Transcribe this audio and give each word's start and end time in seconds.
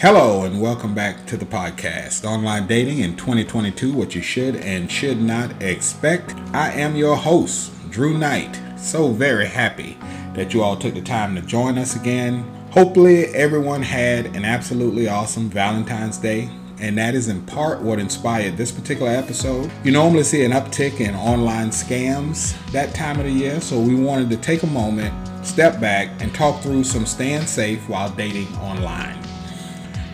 Hello, 0.00 0.44
and 0.44 0.62
welcome 0.62 0.94
back 0.94 1.26
to 1.26 1.36
the 1.36 1.44
podcast 1.44 2.24
Online 2.24 2.66
Dating 2.66 3.00
in 3.00 3.16
2022 3.16 3.92
What 3.92 4.14
You 4.14 4.22
Should 4.22 4.56
and 4.56 4.90
Should 4.90 5.20
Not 5.20 5.62
Expect. 5.62 6.34
I 6.54 6.72
am 6.72 6.96
your 6.96 7.14
host, 7.14 7.70
Drew 7.90 8.16
Knight. 8.16 8.58
So 8.78 9.08
very 9.08 9.46
happy 9.46 9.98
that 10.32 10.54
you 10.54 10.62
all 10.62 10.74
took 10.74 10.94
the 10.94 11.02
time 11.02 11.34
to 11.34 11.42
join 11.42 11.76
us 11.76 11.96
again. 11.96 12.44
Hopefully, 12.70 13.26
everyone 13.34 13.82
had 13.82 14.34
an 14.34 14.46
absolutely 14.46 15.06
awesome 15.06 15.50
Valentine's 15.50 16.16
Day 16.16 16.48
and 16.78 16.96
that 16.96 17.14
is 17.14 17.28
in 17.28 17.44
part 17.44 17.82
what 17.82 17.98
inspired 17.98 18.56
this 18.56 18.72
particular 18.72 19.10
episode. 19.10 19.70
You 19.84 19.92
normally 19.92 20.22
see 20.22 20.46
an 20.46 20.52
uptick 20.52 21.00
in 21.00 21.14
online 21.14 21.68
scams 21.68 22.56
that 22.72 22.94
time 22.94 23.20
of 23.20 23.26
the 23.26 23.32
year, 23.32 23.60
so 23.60 23.78
we 23.78 23.94
wanted 23.94 24.30
to 24.30 24.38
take 24.38 24.62
a 24.62 24.66
moment, 24.66 25.12
step 25.46 25.78
back, 25.78 26.08
and 26.22 26.34
talk 26.34 26.62
through 26.62 26.84
some 26.84 27.04
staying 27.04 27.44
safe 27.44 27.86
while 27.86 28.08
dating 28.08 28.48
online. 28.60 29.19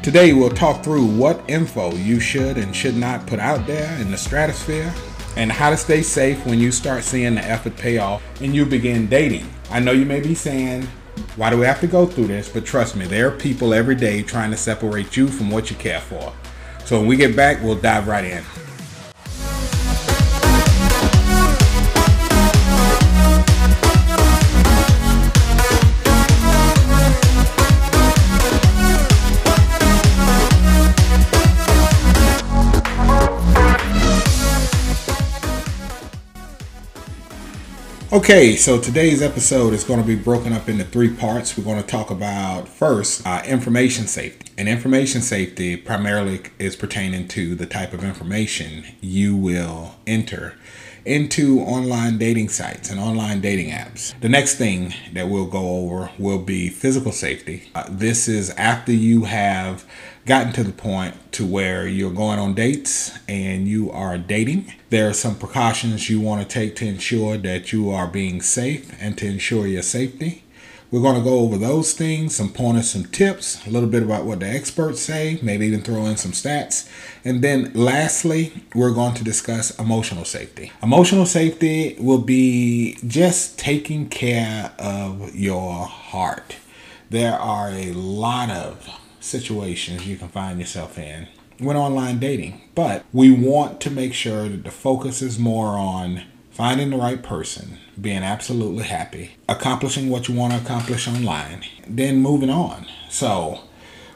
Today, 0.06 0.32
we'll 0.32 0.50
talk 0.50 0.84
through 0.84 1.04
what 1.04 1.42
info 1.50 1.92
you 1.96 2.20
should 2.20 2.58
and 2.58 2.76
should 2.76 2.96
not 2.96 3.26
put 3.26 3.40
out 3.40 3.66
there 3.66 4.00
in 4.00 4.12
the 4.12 4.16
stratosphere 4.16 4.94
and 5.36 5.50
how 5.50 5.68
to 5.68 5.76
stay 5.76 6.00
safe 6.00 6.46
when 6.46 6.60
you 6.60 6.70
start 6.70 7.02
seeing 7.02 7.34
the 7.34 7.40
effort 7.44 7.76
pay 7.76 7.98
off 7.98 8.22
and 8.40 8.54
you 8.54 8.64
begin 8.64 9.08
dating. 9.08 9.52
I 9.68 9.80
know 9.80 9.90
you 9.90 10.06
may 10.06 10.20
be 10.20 10.32
saying, 10.32 10.84
why 11.34 11.50
do 11.50 11.58
we 11.58 11.66
have 11.66 11.80
to 11.80 11.88
go 11.88 12.06
through 12.06 12.28
this? 12.28 12.48
But 12.48 12.64
trust 12.64 12.94
me, 12.94 13.04
there 13.06 13.26
are 13.26 13.36
people 13.36 13.74
every 13.74 13.96
day 13.96 14.22
trying 14.22 14.52
to 14.52 14.56
separate 14.56 15.16
you 15.16 15.26
from 15.26 15.50
what 15.50 15.70
you 15.70 15.76
care 15.76 16.00
for. 16.00 16.32
So 16.84 17.00
when 17.00 17.08
we 17.08 17.16
get 17.16 17.34
back, 17.34 17.60
we'll 17.60 17.74
dive 17.74 18.06
right 18.06 18.24
in. 18.24 18.44
Okay, 38.16 38.56
so 38.56 38.80
today's 38.80 39.20
episode 39.20 39.74
is 39.74 39.84
going 39.84 40.00
to 40.00 40.06
be 40.06 40.14
broken 40.14 40.54
up 40.54 40.70
into 40.70 40.84
three 40.84 41.14
parts. 41.14 41.54
We're 41.54 41.64
going 41.64 41.82
to 41.82 41.86
talk 41.86 42.10
about 42.10 42.66
first 42.66 43.26
uh, 43.26 43.42
information 43.44 44.06
safety. 44.06 44.50
And 44.56 44.70
information 44.70 45.20
safety 45.20 45.76
primarily 45.76 46.40
is 46.58 46.76
pertaining 46.76 47.28
to 47.28 47.54
the 47.54 47.66
type 47.66 47.92
of 47.92 48.02
information 48.02 48.86
you 49.02 49.36
will 49.36 49.96
enter 50.06 50.54
into 51.06 51.60
online 51.60 52.18
dating 52.18 52.48
sites 52.48 52.90
and 52.90 52.98
online 52.98 53.40
dating 53.40 53.70
apps. 53.70 54.18
The 54.20 54.28
next 54.28 54.56
thing 54.56 54.92
that 55.12 55.28
we'll 55.28 55.46
go 55.46 55.76
over 55.78 56.10
will 56.18 56.40
be 56.40 56.68
physical 56.68 57.12
safety. 57.12 57.70
Uh, 57.74 57.84
this 57.88 58.28
is 58.28 58.50
after 58.50 58.92
you 58.92 59.24
have 59.24 59.84
gotten 60.26 60.52
to 60.52 60.64
the 60.64 60.72
point 60.72 61.14
to 61.32 61.46
where 61.46 61.86
you're 61.86 62.10
going 62.10 62.40
on 62.40 62.52
dates 62.52 63.16
and 63.28 63.68
you 63.68 63.90
are 63.92 64.18
dating. 64.18 64.72
There 64.90 65.08
are 65.08 65.14
some 65.14 65.36
precautions 65.36 66.10
you 66.10 66.20
want 66.20 66.42
to 66.42 66.48
take 66.48 66.74
to 66.76 66.86
ensure 66.86 67.36
that 67.38 67.72
you 67.72 67.90
are 67.90 68.08
being 68.08 68.42
safe 68.42 68.92
and 69.00 69.16
to 69.18 69.26
ensure 69.26 69.68
your 69.68 69.82
safety. 69.82 70.42
We're 70.90 71.02
going 71.02 71.16
to 71.16 71.22
go 71.22 71.40
over 71.40 71.58
those 71.58 71.92
things, 71.92 72.36
some 72.36 72.52
pointers, 72.52 72.90
some 72.90 73.06
tips, 73.06 73.66
a 73.66 73.70
little 73.70 73.88
bit 73.88 74.04
about 74.04 74.24
what 74.24 74.40
the 74.40 74.48
experts 74.48 75.00
say, 75.00 75.38
maybe 75.42 75.66
even 75.66 75.82
throw 75.82 76.06
in 76.06 76.16
some 76.16 76.30
stats. 76.32 76.88
And 77.24 77.42
then 77.42 77.72
lastly, 77.74 78.64
we're 78.74 78.92
going 78.92 79.14
to 79.14 79.24
discuss 79.24 79.76
emotional 79.78 80.24
safety. 80.24 80.70
Emotional 80.82 81.26
safety 81.26 81.96
will 81.98 82.20
be 82.20 82.98
just 83.06 83.58
taking 83.58 84.08
care 84.08 84.72
of 84.78 85.34
your 85.34 85.86
heart. 85.86 86.56
There 87.10 87.34
are 87.34 87.70
a 87.70 87.92
lot 87.92 88.50
of 88.50 88.88
situations 89.18 90.06
you 90.06 90.16
can 90.16 90.28
find 90.28 90.60
yourself 90.60 90.98
in 90.98 91.26
when 91.58 91.76
online 91.76 92.18
dating, 92.18 92.60
but 92.74 93.04
we 93.12 93.30
want 93.30 93.80
to 93.80 93.90
make 93.90 94.14
sure 94.14 94.48
that 94.48 94.62
the 94.62 94.70
focus 94.70 95.22
is 95.22 95.38
more 95.38 95.78
on 95.78 96.22
finding 96.50 96.90
the 96.90 96.96
right 96.96 97.22
person, 97.22 97.78
being 98.00 98.22
absolutely 98.22 98.84
happy, 98.84 99.36
accomplishing 99.48 100.10
what 100.10 100.28
you 100.28 100.34
want 100.34 100.52
to 100.52 100.60
accomplish 100.60 101.08
online, 101.08 101.62
then 101.86 102.18
moving 102.18 102.50
on. 102.50 102.86
So, 103.08 103.60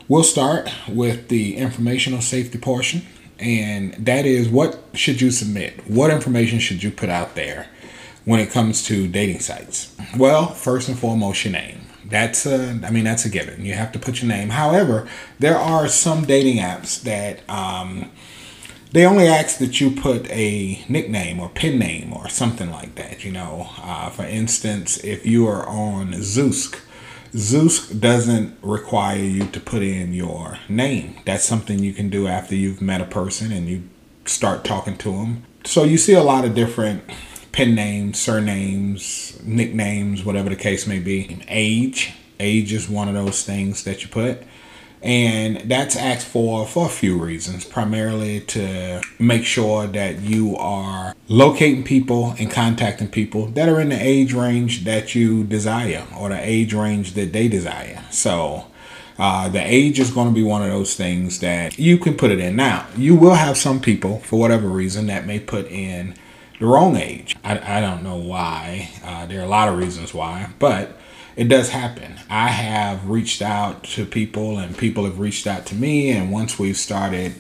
we'll 0.09 0.25
start 0.25 0.71
with 0.89 1.29
the 1.29 1.57
informational 1.57 2.21
safety 2.21 2.59
portion, 2.59 3.03
and 3.39 3.95
that 3.95 4.27
is 4.27 4.49
what 4.49 4.83
should 4.93 5.21
you 5.21 5.31
submit? 5.31 5.89
What 5.89 6.11
information 6.11 6.59
should 6.59 6.83
you 6.83 6.91
put 6.91 7.09
out 7.09 7.35
there 7.35 7.69
when 8.25 8.41
it 8.41 8.51
comes 8.51 8.85
to 8.87 9.09
dating 9.09 9.41
sites? 9.41 9.97
Well, 10.17 10.49
first 10.49 10.89
and 10.89 10.99
foremost, 10.99 11.45
your 11.45 11.53
name. 11.53 11.81
That's 12.05 12.45
a, 12.45 12.81
I 12.85 12.91
mean, 12.91 13.05
that's 13.05 13.25
a 13.25 13.31
given. 13.31 13.65
You 13.65 13.75
have 13.75 13.93
to 13.93 13.99
put 13.99 14.21
your 14.21 14.29
name. 14.29 14.51
However, 14.51 15.09
there 15.39 15.57
are 15.57 15.87
some 15.89 16.25
dating 16.25 16.57
apps 16.59 17.01
that, 17.03 17.49
um, 17.49 18.11
they 18.93 19.07
only 19.07 19.27
ask 19.29 19.59
that 19.59 19.81
you 19.81 19.91
put 19.91 20.29
a 20.31 20.85
nickname 20.89 21.39
or 21.39 21.49
pen 21.49 21.79
name 21.79 22.13
or 22.13 22.29
something 22.29 22.71
like 22.71 22.97
that. 22.97 23.25
You 23.25 23.33
know, 23.33 23.69
uh, 23.83 24.11
for 24.11 24.25
instance, 24.25 25.03
if 25.05 25.25
you 25.25 25.47
are 25.47 25.67
on 25.69 26.13
Zoosk, 26.15 26.81
Zoosk 27.33 28.01
doesn't 28.01 28.59
require 28.63 29.19
you 29.19 29.47
to 29.47 29.61
put 29.61 29.83
in 29.83 30.13
your 30.13 30.59
name. 30.69 31.17
That's 31.25 31.45
something 31.45 31.79
you 31.79 31.93
can 31.93 32.11
do 32.11 32.27
after 32.27 32.57
you've 32.57 32.83
met 32.83 33.01
a 33.01 33.05
person 33.05 33.53
and 33.53 33.69
you 33.69 33.85
start 34.25 34.65
talking 34.65 34.97
to 34.99 35.13
them. 35.13 35.45
So 35.65 35.85
you 35.85 35.97
see 35.97 36.15
a 36.15 36.23
lot 36.23 36.45
of 36.45 36.55
different 36.55 37.05
pen 37.53 37.77
names, 37.77 38.19
surnames, 38.19 39.41
nicknames, 39.45 40.25
whatever 40.25 40.49
the 40.49 40.57
case 40.57 40.87
may 40.87 40.99
be. 40.99 41.41
Age, 41.49 42.15
age 42.41 42.73
is 42.73 42.89
one 42.89 43.07
of 43.09 43.15
those 43.15 43.45
things 43.45 43.85
that 43.85 44.03
you 44.03 44.09
put 44.09 44.43
and 45.03 45.57
that's 45.71 45.97
asked 45.97 46.27
for 46.27 46.67
for 46.67 46.87
a 46.87 46.91
few 46.91 47.19
reasons. 47.19 47.65
Primarily 47.65 48.41
to 48.41 49.01
make 49.19 49.45
sure 49.45 49.87
that 49.87 50.21
you 50.21 50.57
are 50.57 51.15
locating 51.29 51.85
people 51.85 52.35
and 52.39 52.51
contacting 52.51 53.09
people 53.09 53.47
that 53.47 53.69
are 53.69 53.81
in 53.81 53.89
the 53.89 54.01
age 54.01 54.33
range 54.33 54.85
that 54.85 55.15
you 55.15 55.45
desire 55.45 56.07
or 56.19 56.29
the 56.29 56.41
age 56.41 56.75
range 56.75 57.15
that 57.15 57.33
they 57.33 57.49
desire. 57.49 58.05
So 58.11 58.67
uh, 59.19 59.49
the 59.49 59.61
age 59.61 59.99
is 60.01 60.11
going 60.11 60.29
to 60.29 60.35
be 60.35 60.43
one 60.43 60.63
of 60.63 60.71
those 60.71 60.95
things 60.95 61.41
that 61.41 61.79
you 61.79 61.99
can 61.99 62.17
put 62.17 62.31
it 62.31 62.39
in. 62.39 62.57
Now 62.57 62.87
you 62.97 63.15
will 63.15 63.35
have 63.35 63.57
some 63.57 63.81
people 63.81 64.21
for 64.21 64.39
whatever 64.39 64.69
reason 64.69 65.07
that 65.07 65.27
may 65.27 65.41
put 65.41 65.67
in 65.71 66.15
the 66.59 66.67
wrong 66.67 66.97
age. 66.97 67.37
I, 67.43 67.79
I 67.79 67.81
don't 67.81 68.03
know 68.03 68.17
why. 68.17 68.91
Uh, 69.03 69.25
there 69.27 69.41
are 69.41 69.45
a 69.45 69.49
lot 69.49 69.69
of 69.69 69.79
reasons 69.79 70.13
why 70.13 70.51
but 70.59 71.00
it 71.37 71.49
does 71.49 71.71
happen. 71.71 72.15
I 72.29 72.49
have 72.49 73.09
reached 73.09 73.43
out 73.43 73.85
to 73.85 74.05
people 74.05 74.59
and 74.59 74.77
people 74.77 75.05
have 75.05 75.19
reached 75.19 75.47
out 75.47 75.67
to 75.67 75.75
me. 75.75 76.11
And 76.11 76.31
once 76.33 76.59
we've 76.59 76.77
started 76.77 77.35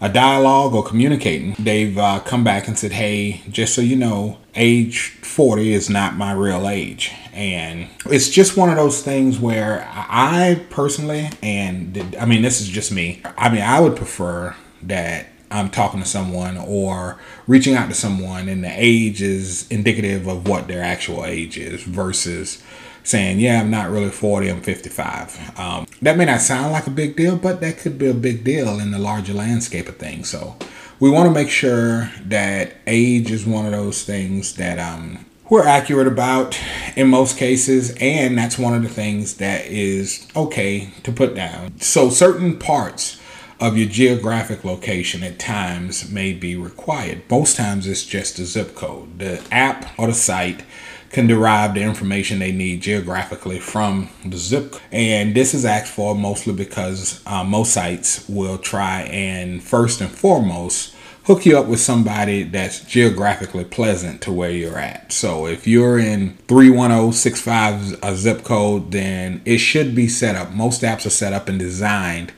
a 0.00 0.08
dialogue 0.08 0.74
or 0.74 0.84
communicating, 0.84 1.54
they've 1.58 1.96
uh, 1.96 2.20
come 2.20 2.42
back 2.42 2.66
and 2.66 2.78
said, 2.78 2.92
hey, 2.92 3.42
just 3.48 3.74
so 3.74 3.80
you 3.80 3.96
know, 3.96 4.38
age 4.54 5.10
40 5.22 5.72
is 5.72 5.88
not 5.88 6.16
my 6.16 6.32
real 6.32 6.68
age. 6.68 7.12
And 7.32 7.88
it's 8.06 8.28
just 8.28 8.56
one 8.56 8.68
of 8.68 8.76
those 8.76 9.02
things 9.02 9.38
where 9.38 9.88
I 9.94 10.66
personally, 10.70 11.30
and 11.42 12.16
I 12.18 12.26
mean, 12.26 12.42
this 12.42 12.60
is 12.60 12.68
just 12.68 12.90
me, 12.90 13.22
I 13.38 13.48
mean, 13.48 13.62
I 13.62 13.80
would 13.80 13.96
prefer 13.96 14.56
that 14.82 15.26
I'm 15.52 15.70
talking 15.70 16.00
to 16.00 16.06
someone 16.06 16.56
or 16.56 17.18
reaching 17.46 17.74
out 17.74 17.88
to 17.88 17.94
someone 17.94 18.48
and 18.48 18.64
the 18.64 18.72
age 18.72 19.22
is 19.22 19.70
indicative 19.70 20.26
of 20.26 20.48
what 20.48 20.66
their 20.66 20.82
actual 20.82 21.24
age 21.24 21.58
is 21.58 21.82
versus 21.82 22.62
saying, 23.04 23.40
yeah, 23.40 23.60
I'm 23.60 23.70
not 23.70 23.90
really 23.90 24.10
40, 24.10 24.48
I'm 24.48 24.60
55. 24.60 25.58
Um, 25.58 25.86
that 26.02 26.16
may 26.16 26.24
not 26.24 26.40
sound 26.40 26.72
like 26.72 26.86
a 26.86 26.90
big 26.90 27.16
deal, 27.16 27.36
but 27.36 27.60
that 27.60 27.78
could 27.78 27.98
be 27.98 28.06
a 28.06 28.14
big 28.14 28.44
deal 28.44 28.78
in 28.78 28.90
the 28.90 28.98
larger 28.98 29.34
landscape 29.34 29.88
of 29.88 29.96
things. 29.96 30.28
So 30.28 30.56
we 31.00 31.10
want 31.10 31.26
to 31.26 31.34
make 31.34 31.50
sure 31.50 32.10
that 32.24 32.74
age 32.86 33.30
is 33.30 33.44
one 33.44 33.66
of 33.66 33.72
those 33.72 34.04
things 34.04 34.54
that 34.56 34.78
um, 34.78 35.26
we're 35.50 35.66
accurate 35.66 36.06
about 36.06 36.58
in 36.96 37.08
most 37.08 37.36
cases, 37.36 37.94
and 38.00 38.38
that's 38.38 38.58
one 38.58 38.74
of 38.74 38.82
the 38.82 38.88
things 38.88 39.38
that 39.38 39.66
is 39.66 40.26
okay 40.36 40.90
to 41.02 41.12
put 41.12 41.34
down. 41.34 41.78
So 41.80 42.08
certain 42.08 42.58
parts 42.58 43.20
of 43.60 43.76
your 43.76 43.88
geographic 43.88 44.64
location 44.64 45.22
at 45.22 45.38
times 45.38 46.10
may 46.10 46.32
be 46.32 46.56
required. 46.56 47.22
Most 47.30 47.56
times 47.56 47.86
it's 47.86 48.04
just 48.04 48.38
a 48.38 48.44
zip 48.44 48.74
code. 48.74 49.18
The 49.18 49.42
app 49.52 49.96
or 49.98 50.08
the 50.08 50.14
site 50.14 50.64
can 51.12 51.26
derive 51.26 51.74
the 51.74 51.82
information 51.82 52.38
they 52.38 52.52
need 52.52 52.80
geographically 52.80 53.60
from 53.60 54.08
the 54.24 54.36
zip. 54.36 54.76
And 54.90 55.34
this 55.34 55.54
is 55.54 55.64
asked 55.64 55.92
for 55.92 56.14
mostly 56.14 56.54
because 56.54 57.22
uh, 57.26 57.44
most 57.44 57.72
sites 57.72 58.28
will 58.28 58.58
try 58.58 59.02
and 59.02 59.62
first 59.62 60.00
and 60.00 60.10
foremost 60.10 60.94
hook 61.24 61.46
you 61.46 61.56
up 61.56 61.66
with 61.66 61.78
somebody 61.78 62.42
that's 62.42 62.80
geographically 62.80 63.64
pleasant 63.64 64.20
to 64.22 64.32
where 64.32 64.50
you're 64.50 64.78
at. 64.78 65.12
So 65.12 65.46
if 65.46 65.66
you're 65.66 65.98
in 65.98 66.36
31065 66.48 68.02
a 68.02 68.16
zip 68.16 68.42
code, 68.42 68.90
then 68.90 69.40
it 69.44 69.58
should 69.58 69.94
be 69.94 70.08
set 70.08 70.34
up. 70.34 70.50
Most 70.50 70.82
apps 70.82 71.06
are 71.06 71.10
set 71.10 71.32
up 71.32 71.48
and 71.48 71.58
designed 71.58 72.32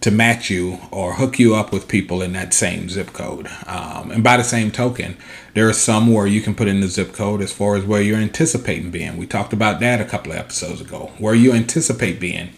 to 0.00 0.10
match 0.10 0.48
you 0.48 0.78
or 0.90 1.14
hook 1.14 1.38
you 1.38 1.54
up 1.54 1.72
with 1.72 1.88
people 1.88 2.22
in 2.22 2.32
that 2.32 2.54
same 2.54 2.88
zip 2.88 3.12
code. 3.12 3.48
Um, 3.66 4.10
and 4.10 4.24
by 4.24 4.36
the 4.38 4.42
same 4.42 4.70
token, 4.70 5.16
there 5.54 5.68
are 5.68 5.74
some 5.74 6.12
where 6.12 6.26
you 6.26 6.40
can 6.40 6.54
put 6.54 6.68
in 6.68 6.80
the 6.80 6.88
zip 6.88 7.12
code 7.12 7.42
as 7.42 7.52
far 7.52 7.76
as 7.76 7.84
where 7.84 8.00
you're 8.00 8.16
anticipating 8.16 8.90
being. 8.90 9.16
We 9.18 9.26
talked 9.26 9.52
about 9.52 9.80
that 9.80 10.00
a 10.00 10.06
couple 10.06 10.32
of 10.32 10.38
episodes 10.38 10.80
ago, 10.80 11.12
where 11.18 11.34
you 11.34 11.52
anticipate 11.52 12.18
being. 12.18 12.50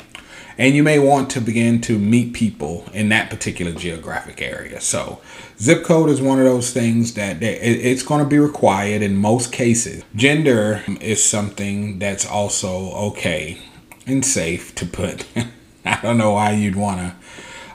and 0.58 0.74
you 0.74 0.82
may 0.82 0.98
want 0.98 1.30
to 1.30 1.40
begin 1.40 1.80
to 1.80 1.98
meet 1.98 2.32
people 2.32 2.84
in 2.92 3.08
that 3.08 3.30
particular 3.30 3.72
geographic 3.72 4.42
area. 4.42 4.80
So, 4.80 5.20
zip 5.58 5.82
code 5.84 6.10
is 6.10 6.20
one 6.20 6.38
of 6.38 6.44
those 6.44 6.72
things 6.72 7.14
that 7.14 7.42
it's 7.42 8.02
going 8.02 8.22
to 8.22 8.28
be 8.28 8.38
required 8.38 9.02
in 9.02 9.16
most 9.16 9.52
cases. 9.52 10.04
Gender 10.14 10.84
is 11.00 11.24
something 11.24 11.98
that's 11.98 12.26
also 12.26 12.92
okay 13.10 13.58
and 14.06 14.24
safe 14.24 14.74
to 14.76 14.86
put. 14.86 15.26
I 15.84 16.00
don't 16.02 16.18
know 16.18 16.32
why 16.32 16.52
you'd 16.52 16.76
want 16.76 17.00
to 17.00 17.14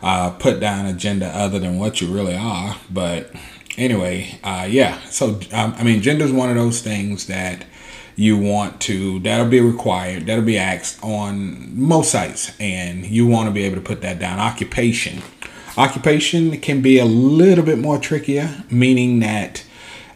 uh, 0.02 0.30
put 0.32 0.60
down 0.60 0.86
a 0.86 0.94
gender 0.94 1.32
other 1.34 1.60
than 1.60 1.78
what 1.78 2.02
you 2.02 2.08
really 2.08 2.36
are, 2.36 2.78
but 2.90 3.32
anyway, 3.78 4.40
uh, 4.44 4.68
yeah. 4.70 5.00
So, 5.10 5.40
um, 5.54 5.74
I 5.78 5.84
mean, 5.84 6.02
gender 6.02 6.26
is 6.26 6.32
one 6.32 6.50
of 6.50 6.56
those 6.56 6.82
things 6.82 7.28
that 7.28 7.66
you 8.16 8.36
want 8.36 8.82
to 8.82 9.20
that'll 9.20 9.48
be 9.48 9.62
required 9.62 10.26
that'll 10.26 10.44
be 10.44 10.58
asked 10.58 10.98
on 11.04 11.80
most 11.80 12.12
sites 12.12 12.52
and 12.60 13.06
you 13.06 13.28
want 13.28 13.48
to 13.48 13.54
be 13.54 13.64
able 13.64 13.76
to 13.76 13.82
put 13.82 14.02
that 14.02 14.18
down 14.18 14.40
occupation 14.40 15.22
occupation 15.78 16.60
can 16.60 16.82
be 16.82 16.98
a 16.98 17.06
little 17.06 17.64
bit 17.64 17.78
more 17.78 18.00
trickier 18.00 18.64
meaning 18.72 19.20
that 19.20 19.64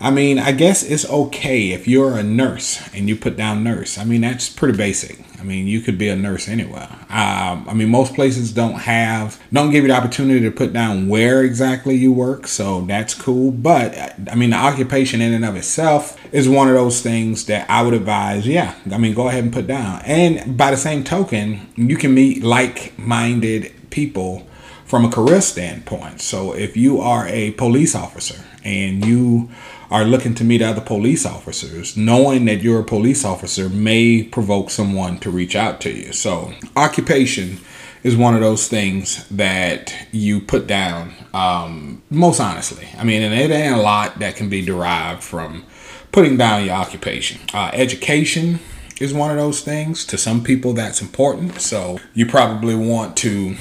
I 0.01 0.09
mean, 0.09 0.39
I 0.39 0.51
guess 0.51 0.81
it's 0.81 1.07
okay 1.07 1.69
if 1.69 1.87
you're 1.87 2.17
a 2.17 2.23
nurse 2.23 2.89
and 2.91 3.07
you 3.07 3.15
put 3.15 3.37
down 3.37 3.63
nurse. 3.63 3.99
I 3.99 4.03
mean, 4.03 4.21
that's 4.21 4.49
pretty 4.49 4.75
basic. 4.75 5.19
I 5.41 5.43
mean, 5.43 5.65
you 5.65 5.81
could 5.81 5.97
be 5.97 6.07
a 6.07 6.15
nurse 6.15 6.47
anywhere. 6.47 6.87
Um, 7.09 7.67
I 7.67 7.73
mean, 7.73 7.89
most 7.89 8.13
places 8.13 8.53
don't 8.53 8.75
have, 8.75 9.41
don't 9.51 9.71
give 9.71 9.83
you 9.83 9.87
the 9.87 9.97
opportunity 9.97 10.39
to 10.41 10.51
put 10.51 10.71
down 10.71 11.09
where 11.09 11.43
exactly 11.43 11.95
you 11.95 12.13
work, 12.13 12.47
so 12.47 12.81
that's 12.81 13.15
cool. 13.15 13.49
But 13.51 13.97
I 14.31 14.35
mean, 14.35 14.51
the 14.51 14.57
occupation 14.57 15.19
in 15.19 15.33
and 15.33 15.43
of 15.43 15.55
itself 15.55 16.15
is 16.31 16.47
one 16.47 16.67
of 16.67 16.75
those 16.75 17.01
things 17.01 17.47
that 17.47 17.67
I 17.69 17.81
would 17.81 17.95
advise. 17.95 18.45
Yeah, 18.45 18.75
I 18.91 18.99
mean, 18.99 19.15
go 19.15 19.27
ahead 19.29 19.43
and 19.43 19.51
put 19.51 19.65
down. 19.65 20.03
And 20.05 20.55
by 20.55 20.69
the 20.69 20.77
same 20.77 21.03
token, 21.03 21.67
you 21.75 21.97
can 21.97 22.13
meet 22.13 22.43
like-minded 22.43 23.89
people 23.89 24.47
from 24.85 25.05
a 25.05 25.09
career 25.09 25.41
standpoint. 25.41 26.21
So 26.21 26.53
if 26.53 26.77
you 26.77 26.99
are 26.99 27.25
a 27.27 27.51
police 27.51 27.95
officer 27.95 28.43
and 28.63 29.03
you 29.03 29.49
are 29.91 30.05
looking 30.05 30.33
to 30.33 30.45
meet 30.45 30.61
other 30.61 30.79
police 30.79 31.25
officers, 31.25 31.97
knowing 31.97 32.45
that 32.45 32.61
you're 32.61 32.79
a 32.79 32.83
police 32.83 33.25
officer 33.25 33.67
may 33.67 34.23
provoke 34.23 34.69
someone 34.69 35.19
to 35.19 35.29
reach 35.29 35.53
out 35.53 35.81
to 35.81 35.91
you. 35.91 36.13
So, 36.13 36.53
occupation 36.77 37.59
is 38.01 38.15
one 38.15 38.33
of 38.33 38.39
those 38.39 38.69
things 38.69 39.27
that 39.27 39.93
you 40.11 40.39
put 40.39 40.65
down 40.65 41.13
um, 41.33 42.01
most 42.09 42.39
honestly. 42.39 42.87
I 42.97 43.03
mean, 43.03 43.21
and 43.21 43.33
it 43.33 43.51
ain't 43.51 43.75
a 43.75 43.81
lot 43.81 44.19
that 44.19 44.37
can 44.37 44.49
be 44.49 44.65
derived 44.65 45.23
from 45.23 45.65
putting 46.13 46.37
down 46.37 46.65
your 46.65 46.75
occupation. 46.75 47.41
Uh, 47.53 47.69
education 47.73 48.59
is 49.01 49.13
one 49.13 49.29
of 49.29 49.37
those 49.37 49.59
things. 49.59 50.05
To 50.05 50.17
some 50.17 50.41
people, 50.41 50.71
that's 50.71 51.01
important. 51.01 51.59
So, 51.59 51.99
you 52.13 52.25
probably 52.25 52.75
want 52.75 53.17
to 53.17 53.57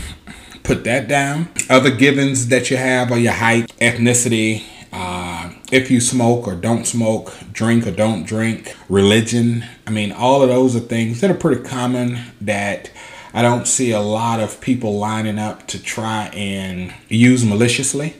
put 0.63 0.85
that 0.85 1.09
down. 1.09 1.49
Other 1.69 1.91
givens 1.91 2.47
that 2.49 2.71
you 2.71 2.77
have 2.77 3.11
are 3.11 3.19
your 3.19 3.33
height, 3.33 3.77
ethnicity, 3.81 4.63
uh, 4.93 5.51
if 5.71 5.91
you 5.91 6.01
smoke 6.01 6.47
or 6.47 6.55
don't 6.55 6.87
smoke, 6.87 7.33
drink 7.53 7.87
or 7.87 7.93
don't 7.93 8.25
drink, 8.25 8.77
religion. 8.89 9.65
I 9.87 9.91
mean, 9.91 10.13
all 10.13 10.43
of 10.43 10.49
those 10.49 10.75
are 10.75 10.81
things 10.81 11.21
that 11.21 11.31
are 11.31 11.35
pretty 11.35 11.63
common 11.63 12.19
that 12.41 12.91
I 13.33 13.43
don't 13.43 13.69
see 13.69 13.93
a 13.93 14.01
lot 14.01 14.41
of 14.41 14.61
people 14.61 14.99
lining 14.99 15.39
up 15.39 15.69
to 15.69 15.81
try 15.81 16.27
and 16.29 16.93
use 17.09 17.45
maliciously. 17.45 18.17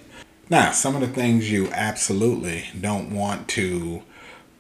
Now, 0.49 0.71
some 0.71 0.95
of 0.95 1.01
the 1.01 1.09
things 1.09 1.51
you 1.51 1.69
absolutely 1.73 2.67
don't 2.81 3.15
want 3.15 3.49
to 3.49 4.03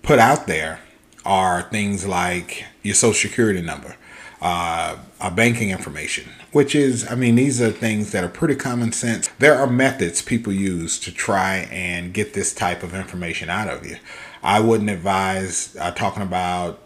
put 0.02 0.18
out 0.18 0.46
there 0.46 0.80
are 1.24 1.62
things 1.62 2.06
like 2.06 2.64
your 2.82 2.94
social 2.94 3.28
security 3.28 3.60
number, 3.60 3.96
uh, 4.40 4.96
banking 5.34 5.70
information, 5.70 6.28
which 6.52 6.74
is, 6.74 7.06
I 7.10 7.14
mean, 7.14 7.36
these 7.36 7.60
are 7.60 7.70
things 7.70 8.12
that 8.12 8.24
are 8.24 8.28
pretty 8.28 8.54
common 8.54 8.92
sense. 8.92 9.28
There 9.38 9.54
are 9.54 9.66
methods 9.66 10.22
people 10.22 10.52
use 10.52 10.98
to 11.00 11.12
try 11.12 11.68
and 11.70 12.14
get 12.14 12.34
this 12.34 12.54
type 12.54 12.82
of 12.82 12.94
information 12.94 13.50
out 13.50 13.68
of 13.68 13.86
you. 13.86 13.96
I 14.42 14.60
wouldn't 14.60 14.90
advise 14.90 15.76
uh, 15.78 15.90
talking 15.90 16.22
about, 16.22 16.80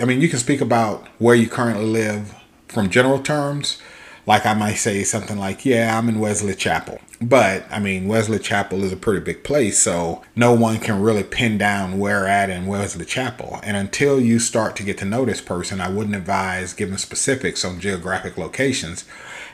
I 0.00 0.04
mean, 0.04 0.20
you 0.20 0.28
can 0.28 0.38
speak 0.38 0.60
about 0.60 1.06
where 1.18 1.34
you 1.34 1.48
currently 1.48 1.86
live 1.86 2.34
from 2.66 2.90
general 2.90 3.20
terms 3.20 3.80
like 4.28 4.44
I 4.44 4.52
might 4.52 4.74
say 4.74 5.04
something 5.04 5.38
like, 5.38 5.64
yeah, 5.64 5.96
I'm 5.96 6.06
in 6.08 6.20
Wesley 6.20 6.54
Chapel. 6.54 7.00
But 7.20 7.64
I 7.70 7.80
mean, 7.80 8.06
Wesley 8.06 8.38
Chapel 8.38 8.84
is 8.84 8.92
a 8.92 8.96
pretty 8.96 9.20
big 9.20 9.42
place, 9.42 9.78
so 9.78 10.22
no 10.36 10.52
one 10.52 10.78
can 10.78 11.02
really 11.02 11.24
pin 11.24 11.58
down 11.58 11.98
where 11.98 12.26
at 12.26 12.48
in 12.48 12.66
Wesley 12.66 13.04
Chapel. 13.04 13.58
And 13.64 13.76
until 13.76 14.20
you 14.20 14.38
start 14.38 14.76
to 14.76 14.84
get 14.84 14.98
to 14.98 15.04
know 15.04 15.24
this 15.24 15.40
person, 15.40 15.80
I 15.80 15.88
wouldn't 15.88 16.14
advise 16.14 16.74
giving 16.74 16.96
specifics 16.96 17.64
on 17.64 17.80
geographic 17.80 18.38
locations. 18.38 19.04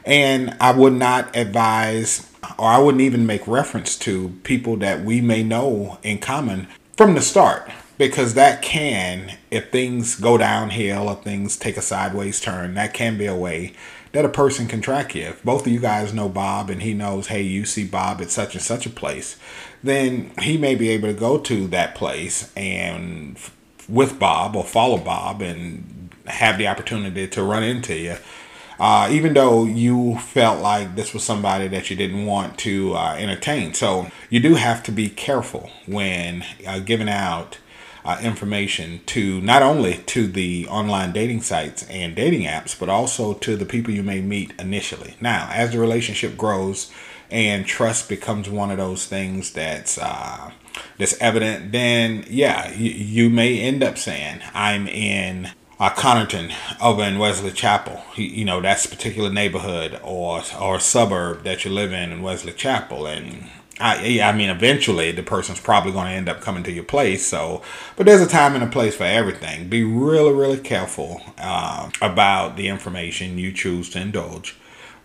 And 0.04 0.54
I 0.60 0.72
would 0.72 0.92
not 0.92 1.34
advise, 1.34 2.30
or 2.58 2.68
I 2.68 2.78
wouldn't 2.78 3.00
even 3.00 3.24
make 3.24 3.46
reference 3.48 3.96
to 4.00 4.30
people 4.42 4.76
that 4.78 5.02
we 5.02 5.22
may 5.22 5.42
know 5.42 5.98
in 6.02 6.18
common 6.18 6.68
from 6.96 7.14
the 7.14 7.22
start 7.22 7.70
because 7.98 8.34
that 8.34 8.62
can 8.62 9.36
if 9.50 9.70
things 9.70 10.16
go 10.16 10.36
downhill 10.36 11.08
or 11.08 11.16
things 11.16 11.56
take 11.56 11.76
a 11.76 11.82
sideways 11.82 12.40
turn 12.40 12.74
that 12.74 12.92
can 12.92 13.16
be 13.16 13.26
a 13.26 13.34
way 13.34 13.72
that 14.14 14.24
a 14.24 14.28
person 14.28 14.68
can 14.68 14.80
track 14.80 15.14
you. 15.14 15.24
If 15.24 15.42
both 15.42 15.66
of 15.66 15.72
you 15.72 15.80
guys 15.80 16.14
know 16.14 16.28
Bob 16.28 16.70
and 16.70 16.82
he 16.82 16.94
knows, 16.94 17.26
hey, 17.26 17.42
you 17.42 17.64
see 17.64 17.84
Bob 17.84 18.20
at 18.20 18.30
such 18.30 18.54
and 18.54 18.62
such 18.62 18.86
a 18.86 18.90
place, 18.90 19.36
then 19.82 20.30
he 20.40 20.56
may 20.56 20.76
be 20.76 20.88
able 20.90 21.08
to 21.08 21.14
go 21.14 21.36
to 21.38 21.66
that 21.68 21.96
place 21.96 22.52
and 22.56 23.36
with 23.88 24.20
Bob 24.20 24.54
or 24.54 24.62
follow 24.62 24.98
Bob 24.98 25.42
and 25.42 26.10
have 26.26 26.58
the 26.58 26.68
opportunity 26.68 27.26
to 27.26 27.42
run 27.42 27.64
into 27.64 27.94
you. 27.96 28.16
Uh, 28.78 29.08
even 29.10 29.34
though 29.34 29.64
you 29.64 30.16
felt 30.18 30.62
like 30.62 30.94
this 30.94 31.12
was 31.12 31.24
somebody 31.24 31.66
that 31.66 31.90
you 31.90 31.96
didn't 31.96 32.24
want 32.24 32.56
to 32.58 32.94
uh, 32.94 33.16
entertain. 33.18 33.74
So 33.74 34.10
you 34.30 34.38
do 34.38 34.54
have 34.54 34.82
to 34.84 34.92
be 34.92 35.08
careful 35.08 35.70
when 35.86 36.44
uh, 36.66 36.78
giving 36.78 37.08
out 37.08 37.58
uh, 38.04 38.18
information 38.22 39.00
to 39.06 39.40
not 39.40 39.62
only 39.62 39.98
to 40.06 40.26
the 40.26 40.66
online 40.68 41.12
dating 41.12 41.42
sites 41.42 41.88
and 41.88 42.14
dating 42.14 42.42
apps, 42.42 42.78
but 42.78 42.88
also 42.88 43.34
to 43.34 43.56
the 43.56 43.64
people 43.64 43.92
you 43.92 44.02
may 44.02 44.20
meet 44.20 44.52
initially. 44.58 45.14
Now, 45.20 45.48
as 45.52 45.72
the 45.72 45.78
relationship 45.78 46.36
grows 46.36 46.92
and 47.30 47.66
trust 47.66 48.08
becomes 48.08 48.48
one 48.48 48.70
of 48.70 48.76
those 48.76 49.06
things 49.06 49.52
that's 49.52 49.98
uh, 49.98 50.50
that's 50.98 51.18
evident, 51.20 51.72
then 51.72 52.24
yeah, 52.28 52.70
you, 52.72 52.90
you 52.90 53.30
may 53.30 53.60
end 53.60 53.82
up 53.82 53.98
saying, 53.98 54.40
"I'm 54.52 54.86
in." 54.86 55.50
uh, 55.78 55.90
Connerton 55.90 56.52
over 56.80 57.02
in 57.02 57.18
Wesley 57.18 57.50
Chapel. 57.50 58.02
You, 58.16 58.44
know, 58.44 58.60
that's 58.60 58.84
a 58.84 58.88
particular 58.88 59.30
neighborhood 59.30 59.98
or 60.02 60.42
or 60.60 60.80
suburb 60.80 61.42
that 61.44 61.64
you 61.64 61.70
live 61.70 61.92
in 61.92 62.12
in 62.12 62.22
Wesley 62.22 62.52
Chapel. 62.52 63.06
And 63.06 63.50
I, 63.80 64.20
I 64.20 64.32
mean, 64.32 64.50
eventually 64.50 65.10
the 65.12 65.22
person's 65.22 65.60
probably 65.60 65.92
going 65.92 66.06
to 66.06 66.12
end 66.12 66.28
up 66.28 66.40
coming 66.40 66.62
to 66.64 66.72
your 66.72 66.84
place. 66.84 67.26
So, 67.26 67.62
but 67.96 68.06
there's 68.06 68.20
a 68.20 68.28
time 68.28 68.54
and 68.54 68.62
a 68.62 68.68
place 68.68 68.94
for 68.94 69.04
everything. 69.04 69.68
Be 69.68 69.82
really, 69.82 70.32
really 70.32 70.58
careful 70.60 71.20
uh, 71.38 71.90
about 72.00 72.56
the 72.56 72.68
information 72.68 73.38
you 73.38 73.52
choose 73.52 73.90
to 73.90 74.00
indulge 74.00 74.56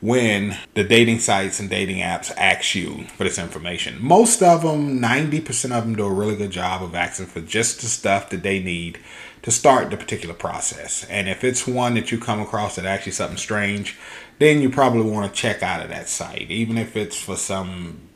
when 0.01 0.57
the 0.75 0.83
dating 0.83 1.19
sites 1.19 1.59
and 1.59 1.69
dating 1.69 1.97
apps 1.97 2.31
ask 2.37 2.73
you 2.73 3.03
for 3.17 3.25
this 3.25 3.37
information. 3.37 3.97
Most 3.99 4.41
of 4.41 4.61
them, 4.61 4.99
90% 4.99 5.71
of 5.71 5.83
them, 5.83 5.95
do 5.95 6.05
a 6.05 6.13
really 6.13 6.37
good 6.37 6.51
job 6.51 6.81
of 6.81 6.95
asking 6.95 7.25
for 7.25 7.41
just 7.41 7.81
the 7.81 7.87
stuff 7.87 8.29
that 8.29 8.43
they 8.43 8.59
need 8.59 8.99
to 9.41 9.51
start 9.51 9.89
the 9.89 9.97
particular 9.97 10.35
process. 10.35 11.05
And 11.09 11.27
if 11.27 11.43
it's 11.43 11.67
one 11.67 11.95
that 11.95 12.11
you 12.11 12.19
come 12.19 12.39
across 12.39 12.75
that 12.75 12.85
actually 12.85 13.13
something 13.13 13.37
strange, 13.37 13.97
then 14.37 14.61
you 14.61 14.69
probably 14.69 15.09
want 15.09 15.33
to 15.33 15.41
check 15.41 15.61
out 15.63 15.81
of 15.81 15.89
that 15.89 16.07
site, 16.07 16.49
even 16.49 16.77
if 16.77 16.95
it's 16.95 17.19
for 17.19 17.35
some 17.35 18.08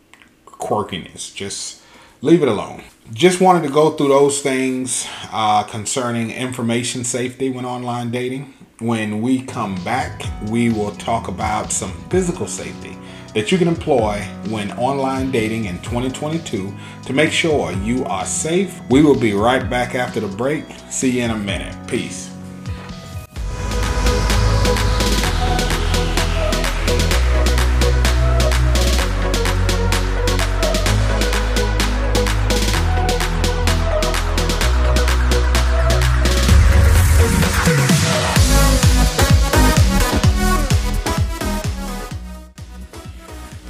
quirkiness. 0.64 1.34
Just 1.36 1.82
leave 2.22 2.42
it 2.42 2.48
alone. 2.48 2.84
Just 3.12 3.42
wanted 3.42 3.68
to 3.68 3.74
go 3.74 3.92
through 3.92 4.08
those 4.08 4.42
things 4.42 5.06
uh, 5.32 5.64
concerning 5.64 6.32
information 6.32 7.04
safety 7.04 7.50
when 7.50 7.66
online 7.66 8.12
dating. 8.12 8.54
When 8.80 9.22
we 9.22 9.44
come 9.44 9.76
back, 9.84 10.24
we 10.50 10.70
will 10.70 10.92
talk 10.92 11.28
about 11.28 11.72
some 11.72 11.92
physical 12.10 12.48
safety 12.48 12.98
that 13.34 13.52
you 13.52 13.58
can 13.58 13.68
employ 13.68 14.22
when 14.50 14.72
online 14.74 15.32
dating 15.32 15.66
in 15.66 15.78
2022 15.80 16.74
to 17.06 17.14
make 17.14 17.32
sure 17.32 17.72
you 17.72 18.06
are 18.06 18.26
safe. 18.26 18.80
We 18.90 19.02
will 19.02 19.20
be 19.20 19.34
right 19.34 19.70
back 19.70 19.96
after 19.96 20.20
the 20.20 20.28
break. 20.28 20.66
See 20.90 21.20
you 21.20 21.24
in 21.24 21.32
a 21.32 21.38
minute. 21.38 21.76
Peace. 21.88 22.33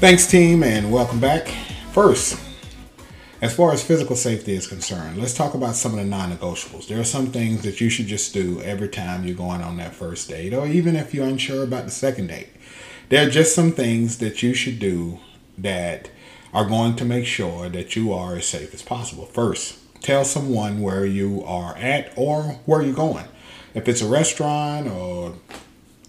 Thanks, 0.03 0.27
team, 0.27 0.63
and 0.63 0.91
welcome 0.91 1.21
back. 1.21 1.47
First, 1.93 2.37
As 3.41 3.55
far 3.55 3.71
as 3.71 3.81
physical 3.81 4.17
safety 4.17 4.51
is 4.53 4.67
concerned, 4.67 5.17
let's 5.17 5.33
talk 5.33 5.53
about 5.53 5.77
some 5.77 5.93
of 5.93 5.97
the 5.97 6.03
non 6.03 6.29
negotiables. 6.29 6.89
There 6.89 6.99
are 6.99 7.05
some 7.05 7.27
things 7.27 7.61
that 7.61 7.79
you 7.79 7.89
should 7.89 8.07
just 8.07 8.33
do 8.33 8.59
every 8.63 8.89
time 8.89 9.23
you're 9.23 9.33
going 9.33 9.61
on 9.61 9.77
that 9.77 9.95
first 9.95 10.27
date, 10.27 10.53
or 10.53 10.67
even 10.67 10.97
if 10.97 11.13
you're 11.13 11.25
unsure 11.25 11.63
about 11.63 11.85
the 11.85 11.91
second 11.91 12.27
date. 12.27 12.49
There 13.07 13.25
are 13.25 13.29
just 13.29 13.55
some 13.55 13.71
things 13.71 14.17
that 14.17 14.43
you 14.43 14.53
should 14.53 14.77
do 14.77 15.21
that 15.57 16.09
are 16.53 16.65
going 16.65 16.97
to 16.97 17.05
make 17.05 17.25
sure 17.25 17.69
that 17.69 17.95
you 17.95 18.11
are 18.11 18.35
as 18.35 18.45
safe 18.45 18.73
as 18.73 18.81
possible. 18.81 19.25
First, 19.27 19.77
tell 20.01 20.25
someone 20.25 20.81
where 20.81 21.05
you 21.05 21.45
are 21.45 21.77
at 21.77 22.11
or 22.17 22.59
where 22.65 22.81
you're 22.81 22.93
going. 22.93 23.27
If 23.73 23.87
it's 23.87 24.01
a 24.01 24.07
restaurant 24.09 24.85
or 24.89 25.35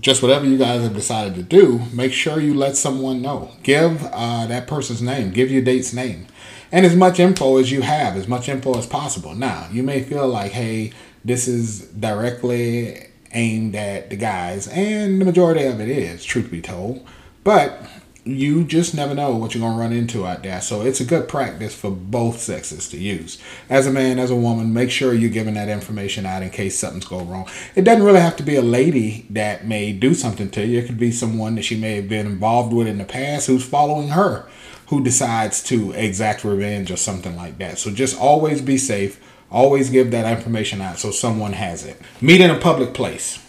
just 0.00 0.22
whatever 0.22 0.44
you 0.44 0.58
guys 0.58 0.82
have 0.82 0.94
decided 0.94 1.34
to 1.36 1.42
do, 1.42 1.82
make 1.92 2.12
sure 2.12 2.40
you 2.40 2.54
let 2.54 2.76
someone 2.76 3.22
know. 3.22 3.52
Give 3.62 4.04
uh, 4.12 4.46
that 4.46 4.66
person's 4.66 5.00
name, 5.00 5.32
give 5.32 5.50
your 5.50 5.62
date's 5.62 5.92
name 5.92 6.26
and 6.74 6.84
as 6.84 6.96
much 6.96 7.20
info 7.20 7.58
as 7.58 7.70
you 7.70 7.82
have, 7.82 8.16
as 8.16 8.26
much 8.26 8.48
info 8.48 8.76
as 8.76 8.84
possible. 8.84 9.32
Now, 9.32 9.68
you 9.70 9.84
may 9.84 10.02
feel 10.02 10.26
like, 10.26 10.50
hey, 10.50 10.90
this 11.24 11.46
is 11.46 11.86
directly 11.86 13.06
aimed 13.32 13.76
at 13.76 14.10
the 14.10 14.16
guys, 14.16 14.66
and 14.66 15.20
the 15.20 15.24
majority 15.24 15.66
of 15.66 15.80
it 15.80 15.88
is, 15.88 16.24
truth 16.24 16.50
be 16.50 16.60
told. 16.60 17.06
But 17.44 17.80
you 18.25 18.64
just 18.64 18.95
never 18.95 19.14
know 19.14 19.37
what 19.37 19.54
you're 19.54 19.61
going 19.61 19.75
to 19.75 19.81
run 19.81 19.93
into 19.93 20.26
out 20.26 20.43
there. 20.43 20.61
So 20.61 20.81
it's 20.81 21.00
a 21.00 21.04
good 21.04 21.28
practice 21.28 21.75
for 21.75 21.90
both 21.90 22.40
sexes 22.40 22.88
to 22.88 22.99
use. 22.99 23.38
As 23.69 23.87
a 23.87 23.93
man, 23.93 24.19
as 24.19 24.31
a 24.31 24.37
woman, 24.37 24.73
make 24.73 24.90
sure 24.90 25.12
you're 25.12 25.31
giving 25.31 25.54
that 25.54 25.69
information 25.69 26.25
out 26.25 26.43
in 26.43 26.50
case 26.50 26.78
something's 26.78 27.04
going 27.04 27.28
wrong. 27.28 27.49
It 27.75 27.83
doesn't 27.83 28.02
really 28.02 28.21
have 28.21 28.37
to 28.37 28.43
be 28.43 28.57
a 28.57 28.62
lady 28.62 29.26
that 29.31 29.66
may 29.66 29.93
do 29.93 30.14
something 30.14 30.50
to 30.52 30.66
you. 30.66 30.78
It 30.78 30.87
could 30.87 30.99
be 30.99 31.12
someone 31.12 31.54
that 31.57 31.64
she 31.64 31.76
may 31.76 31.97
have 31.97 32.09
been 32.09 32.26
involved 32.26 32.73
with 32.73 32.87
in 32.87 32.99
the 32.99 33.04
past 33.04 33.47
who's 33.47 33.64
following 33.64 34.09
her 34.09 34.49
who 34.88 35.02
decides 35.02 35.62
to 35.64 35.93
exact 35.93 36.45
revenge 36.45 36.90
or 36.90 36.97
something 36.97 37.37
like 37.37 37.59
that. 37.59 37.78
So 37.78 37.90
just 37.90 38.19
always 38.19 38.61
be 38.61 38.78
safe. 38.78 39.21
Always 39.50 39.90
give 39.90 40.11
that 40.11 40.37
information 40.37 40.81
out 40.81 40.99
so 40.99 41.11
someone 41.11 41.52
has 41.52 41.85
it. 41.85 42.00
Meet 42.21 42.40
in 42.40 42.50
a 42.50 42.59
public 42.59 42.93
place. 42.93 43.43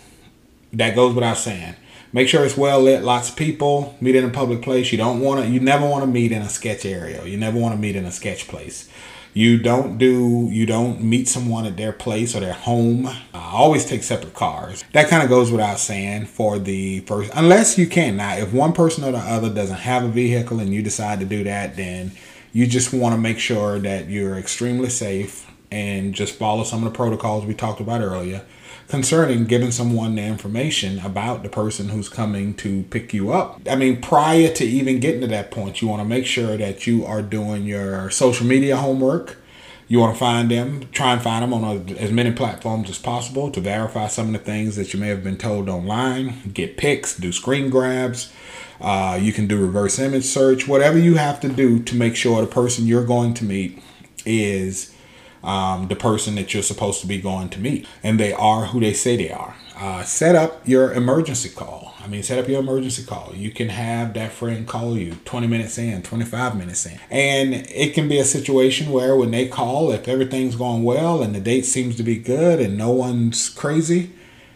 That 0.73 0.95
goes 0.95 1.15
without 1.15 1.37
saying. 1.37 1.75
Make 2.15 2.29
sure 2.29 2.45
it's 2.45 2.55
well 2.55 2.79
lit, 2.79 3.03
lots 3.03 3.29
of 3.29 3.35
people. 3.35 3.93
Meet 3.99 4.15
in 4.15 4.23
a 4.23 4.29
public 4.29 4.61
place. 4.61 4.89
You 4.89 4.97
don't 4.97 5.19
want 5.19 5.43
to. 5.43 5.49
You 5.51 5.59
never 5.59 5.85
want 5.85 6.05
to 6.05 6.07
meet 6.07 6.31
in 6.31 6.41
a 6.41 6.47
sketch 6.47 6.85
area. 6.85 7.25
You 7.25 7.35
never 7.35 7.59
want 7.59 7.75
to 7.75 7.77
meet 7.77 7.97
in 7.97 8.05
a 8.05 8.11
sketch 8.11 8.47
place. 8.47 8.89
You 9.33 9.59
don't 9.59 9.97
do, 9.97 10.47
you 10.49 10.65
don't 10.65 11.03
meet 11.03 11.27
someone 11.27 11.65
at 11.65 11.75
their 11.75 11.91
place 11.91 12.33
or 12.33 12.39
their 12.39 12.53
home. 12.53 13.09
Always 13.33 13.83
take 13.83 14.01
separate 14.01 14.33
cars. 14.33 14.85
That 14.93 15.09
kind 15.09 15.23
of 15.23 15.29
goes 15.29 15.51
without 15.51 15.77
saying 15.77 16.27
for 16.27 16.57
the 16.57 17.01
first, 17.01 17.33
unless 17.35 17.77
you 17.77 17.85
can. 17.85 18.15
Now, 18.15 18.37
if 18.37 18.53
one 18.53 18.71
person 18.71 19.03
or 19.03 19.11
the 19.11 19.17
other 19.17 19.53
doesn't 19.53 19.79
have 19.79 20.05
a 20.05 20.07
vehicle 20.07 20.61
and 20.61 20.73
you 20.73 20.81
decide 20.81 21.19
to 21.19 21.25
do 21.25 21.43
that, 21.43 21.75
then 21.75 22.13
you 22.53 22.65
just 22.65 22.93
want 22.93 23.13
to 23.13 23.19
make 23.19 23.39
sure 23.39 23.77
that 23.79 24.07
you're 24.07 24.37
extremely 24.37 24.89
safe 24.89 25.51
and 25.69 26.13
just 26.13 26.35
follow 26.35 26.63
some 26.63 26.81
of 26.85 26.93
the 26.93 26.95
protocols 26.95 27.45
we 27.45 27.53
talked 27.53 27.81
about 27.81 27.99
earlier 27.99 28.45
concerning 28.87 29.45
giving 29.45 29.71
someone 29.71 30.15
the 30.15 30.21
information 30.21 30.99
about 30.99 31.43
the 31.43 31.49
person 31.49 31.89
who's 31.89 32.09
coming 32.09 32.53
to 32.53 32.83
pick 32.83 33.13
you 33.13 33.31
up. 33.31 33.61
I 33.69 33.75
mean, 33.75 34.01
prior 34.01 34.49
to 34.53 34.63
even 34.63 34.99
getting 34.99 35.21
to 35.21 35.27
that 35.27 35.51
point, 35.51 35.81
you 35.81 35.87
want 35.87 36.01
to 36.01 36.07
make 36.07 36.25
sure 36.25 36.57
that 36.57 36.85
you 36.85 37.05
are 37.05 37.21
doing 37.21 37.63
your 37.63 38.09
social 38.09 38.45
media 38.45 38.77
homework. 38.77 39.37
You 39.87 39.99
want 39.99 40.15
to 40.15 40.19
find 40.19 40.49
them, 40.49 40.89
try 40.91 41.13
and 41.13 41.21
find 41.21 41.43
them 41.43 41.53
on 41.53 41.63
a, 41.63 41.93
as 41.99 42.11
many 42.11 42.31
platforms 42.31 42.89
as 42.89 42.97
possible 42.97 43.51
to 43.51 43.61
verify 43.61 44.07
some 44.07 44.27
of 44.27 44.33
the 44.33 44.39
things 44.39 44.75
that 44.77 44.93
you 44.93 44.99
may 44.99 45.09
have 45.09 45.23
been 45.23 45.37
told 45.37 45.69
online. 45.69 46.51
Get 46.53 46.77
pics, 46.77 47.15
do 47.15 47.31
screen 47.31 47.69
grabs. 47.69 48.33
Uh, 48.81 49.17
you 49.21 49.31
can 49.31 49.47
do 49.47 49.57
reverse 49.57 49.99
image 49.99 50.25
search, 50.25 50.67
whatever 50.67 50.97
you 50.97 51.15
have 51.15 51.39
to 51.41 51.49
do 51.49 51.81
to 51.83 51.95
make 51.95 52.15
sure 52.15 52.41
the 52.41 52.47
person 52.47 52.87
you're 52.87 53.05
going 53.05 53.33
to 53.35 53.45
meet 53.45 53.81
is 54.25 54.94
um, 55.45 55.87
the 55.87 55.95
person 55.95 56.35
that 56.35 56.53
you're 56.53 56.63
supposed 56.63 57.01
to 57.01 57.07
be 57.07 57.21
going 57.21 57.49
to 57.49 57.59
meet, 57.59 57.87
and 58.03 58.19
they 58.19 58.33
are 58.33 58.67
who 58.67 58.79
they 58.79 58.93
say 58.93 59.15
they 59.15 59.31
are. 59.31 59.55
Uh, 59.77 60.03
set 60.03 60.35
up 60.35 60.65
your 60.67 60.93
emergency 60.93 61.49
call. 61.49 61.93
I 62.01 62.07
mean, 62.07 62.23
set 62.23 62.39
up 62.39 62.47
your 62.47 62.61
emergency 62.61 63.03
call. 63.03 63.33
You 63.35 63.51
can 63.51 63.69
have 63.69 64.13
that 64.13 64.31
friend 64.31 64.65
call 64.65 64.97
you 64.97 65.15
20 65.25 65.47
minutes 65.47 65.77
in, 65.77 66.01
25 66.01 66.55
minutes 66.55 66.85
in. 66.85 66.99
And 67.09 67.53
it 67.53 67.93
can 67.93 68.07
be 68.07 68.17
a 68.19 68.23
situation 68.23 68.91
where 68.91 69.15
when 69.15 69.31
they 69.31 69.47
call, 69.47 69.91
if 69.91 70.07
everything's 70.07 70.55
going 70.55 70.83
well 70.83 71.21
and 71.21 71.35
the 71.35 71.41
date 71.41 71.65
seems 71.65 71.97
to 71.97 72.03
be 72.03 72.17
good 72.17 72.59
and 72.59 72.77
no 72.77 72.91
one's 72.91 73.49
crazy, 73.49 74.11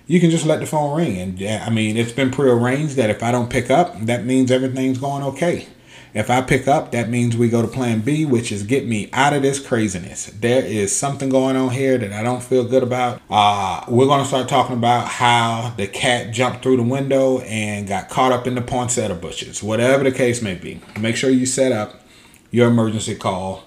you 0.08 0.20
can 0.20 0.30
just 0.30 0.46
let 0.46 0.60
the 0.60 0.66
phone 0.66 0.96
ring. 0.96 1.18
And 1.18 1.64
I 1.64 1.70
mean, 1.70 1.98
it's 1.98 2.12
been 2.12 2.32
prearranged 2.32 2.96
that 2.96 3.10
if 3.10 3.22
I 3.22 3.32
don't 3.32 3.50
pick 3.50 3.70
up, 3.70 4.00
that 4.06 4.26
means 4.26 4.52
everything's 4.52 4.98
going 4.98 5.24
okay. 5.24 5.68
If 6.14 6.32
I 6.32 6.42
pick 6.42 6.68
up, 6.68 6.92
that 6.92 7.10
means 7.10 7.38
we 7.38 7.50
go 7.50 7.62
to 7.62 7.68
plan 7.68 8.02
B, 8.02 8.26
which 8.26 8.52
is 8.52 8.64
get 8.64 8.88
me 8.88 9.10
out 9.14 9.34
of 9.34 9.44
this 9.44 9.60
craziness. 9.60 10.26
There 10.26 10.66
is 10.66 10.96
something 10.96 11.30
going 11.30 11.56
on 11.56 11.70
here 11.70 12.00
that 12.00 12.12
I 12.12 12.24
don't 12.24 12.42
feel 12.42 12.64
good 12.64 12.82
about. 12.82 13.22
Uh, 13.30 13.84
we're 13.88 14.08
going 14.08 14.22
to 14.22 14.28
start 14.28 14.50
talking 14.50 14.76
about 14.76 15.08
how 15.08 15.74
the 15.78 15.86
cat 15.86 16.34
jumped 16.34 16.64
through 16.64 16.78
the 16.78 16.84
window 16.84 17.40
and 17.42 17.88
got 17.88 18.10
caught 18.10 18.32
up 18.32 18.48
in 18.48 18.56
the 18.56 18.62
poinsettia 18.62 19.14
bushes. 19.16 19.62
Whatever 19.62 20.04
the 20.04 20.12
case 20.12 20.42
may 20.42 20.56
be, 20.56 20.82
make 21.00 21.16
sure 21.16 21.30
you 21.30 21.46
set 21.46 21.72
up 21.72 22.02
your 22.50 22.70
emergency 22.70 23.14
call 23.14 23.66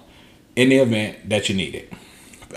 in 0.55 0.69
the 0.69 0.77
event 0.77 1.29
that 1.29 1.47
you 1.47 1.55
need 1.55 1.75
it. 1.75 1.93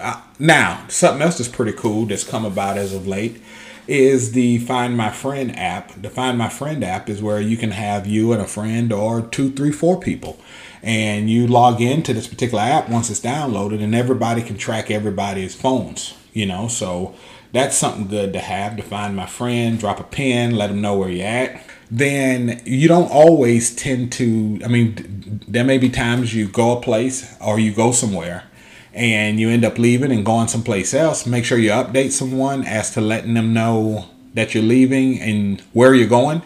Uh, 0.01 0.21
now, 0.39 0.85
something 0.89 1.23
else 1.23 1.39
that's 1.39 1.49
pretty 1.49 1.73
cool 1.73 2.07
that's 2.07 2.25
come 2.25 2.45
about 2.45 2.77
as 2.77 2.93
of 2.93 3.07
late 3.07 3.41
is 3.87 4.33
the 4.33 4.59
Find 4.59 4.97
My 4.97 5.11
Friend 5.11 5.57
app. 5.57 6.01
The 6.01 6.11
Find 6.11 6.37
My 6.37 6.49
Friend 6.49 6.83
app 6.83 7.09
is 7.09 7.23
where 7.23 7.41
you 7.41 7.57
can 7.57 7.71
have 7.71 8.07
you 8.07 8.33
and 8.33 8.43
a 8.43 8.47
friend 8.47 8.93
or 8.93 9.23
two, 9.23 9.51
three, 9.53 9.73
four 9.73 10.01
people. 10.01 10.39
And 10.83 11.29
you 11.29 11.47
log 11.47 11.81
into 11.81 12.13
this 12.13 12.27
particular 12.27 12.63
app 12.63 12.89
once 12.89 13.11
it's 13.11 13.21
downloaded, 13.21 13.83
and 13.83 13.95
everybody 13.95 14.43
can 14.43 14.57
track 14.57 14.91
everybody's 14.91 15.55
phones, 15.55 16.15
you 16.33 16.47
know. 16.47 16.69
So 16.69 17.15
that's 17.53 17.77
something 17.77 18.07
good 18.07 18.33
to 18.35 18.41
have 18.41 18.77
to 18.77 18.83
find 18.83 19.17
my 19.17 19.27
friend, 19.27 19.79
drop 19.79 19.99
a 19.99 20.05
pin, 20.05 20.57
let 20.57 20.69
them 20.69 20.81
know 20.81 20.97
where 20.97 21.09
you're 21.09 21.27
at. 21.27 21.63
Then 21.91 22.61
you 22.65 22.89
don't 22.89 23.11
always 23.11 23.75
tend 23.75 24.13
to, 24.13 24.61
I 24.65 24.69
mean, 24.69 25.41
there 25.47 25.65
may 25.65 25.79
be 25.79 25.89
times 25.89 26.35
you 26.35 26.49
go 26.49 26.77
a 26.77 26.81
place 26.81 27.37
or 27.41 27.59
you 27.59 27.73
go 27.73 27.93
somewhere 27.93 28.45
and 28.97 29.39
you 29.39 29.51
end 29.51 29.65
up 29.65 29.79
leaving 29.79 30.11
and 30.11 30.25
going 30.25 30.49
someplace 30.49 30.95
else, 30.95 31.27
make 31.27 31.45
sure 31.45 31.59
you 31.59 31.71
update 31.71 32.13
someone 32.13 32.65
as 32.65 32.91
to 32.93 33.01
letting 33.01 33.35
them 33.35 33.53
know 33.53 34.09
that 34.33 34.55
you're 34.55 34.65
leaving 34.65 35.21
and 35.21 35.61
where 35.73 35.95
you're 35.95 36.09
going. 36.09 36.43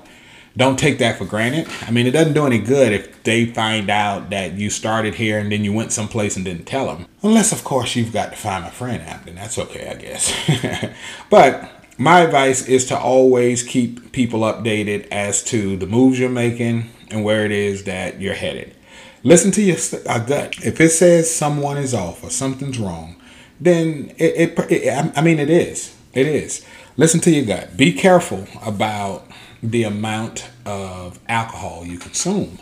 Don't 0.57 0.78
take 0.78 0.99
that 0.99 1.16
for 1.16 1.25
granted. 1.25 1.69
I 1.83 1.92
mean, 1.92 2.09
it 2.09 2.11
doesn't 2.11 2.35
do 2.35 2.45
any 2.45 2.59
good 2.59 2.92
if 2.92 3.23
they 3.23 3.47
find 3.47 3.88
out 3.88 4.30
that 4.30 4.54
you 4.54 4.69
started 4.69 5.14
here 5.14 5.38
and 5.38 5.50
then 5.50 5.62
you 5.62 5.73
went 5.73 5.92
someplace 5.92 6.35
and 6.35 6.45
didn't 6.45 6.66
tell 6.66 6.87
them. 6.87 7.07
Unless, 7.23 7.52
of 7.52 7.62
course, 7.62 7.95
you've 7.95 8.12
got 8.12 8.33
to 8.33 8.37
find 8.37 8.64
my 8.64 8.71
friend 8.71 9.00
app, 9.02 9.25
that's 9.26 9.59
okay, 9.59 9.88
I 9.88 9.95
guess. 9.95 10.92
but 11.30 11.71
my 11.99 12.21
advice 12.21 12.66
is 12.66 12.85
to 12.87 12.99
always 12.99 13.62
keep 13.62 14.11
people 14.11 14.40
updated 14.40 15.07
as 15.12 15.45
to 15.45 15.76
the 15.76 15.87
moves 15.87 16.19
you're 16.19 16.28
making 16.28 16.90
and 17.11 17.23
where 17.23 17.45
it 17.45 17.52
is 17.52 17.85
that 17.85 18.21
you're 18.21 18.35
headed. 18.35 18.75
Listen 19.22 19.50
to 19.52 19.62
your 19.62 19.76
gut. 20.04 20.56
If 20.64 20.80
it 20.80 20.90
says 20.90 21.32
someone 21.32 21.76
is 21.76 21.92
off 21.92 22.24
or 22.24 22.30
something's 22.30 22.78
wrong, 22.78 23.16
then 23.60 24.14
it, 24.16 24.58
it, 24.58 24.72
it, 24.72 25.12
I 25.14 25.20
mean, 25.20 25.38
it 25.38 25.50
is. 25.50 25.94
It 26.14 26.26
is. 26.26 26.64
Listen 26.96 27.20
to 27.20 27.30
your 27.30 27.44
gut. 27.44 27.76
Be 27.76 27.92
careful 27.92 28.46
about 28.62 29.26
the 29.62 29.84
amount 29.84 30.48
of 30.64 31.18
alcohol 31.28 31.84
you 31.84 31.98
consume. 31.98 32.58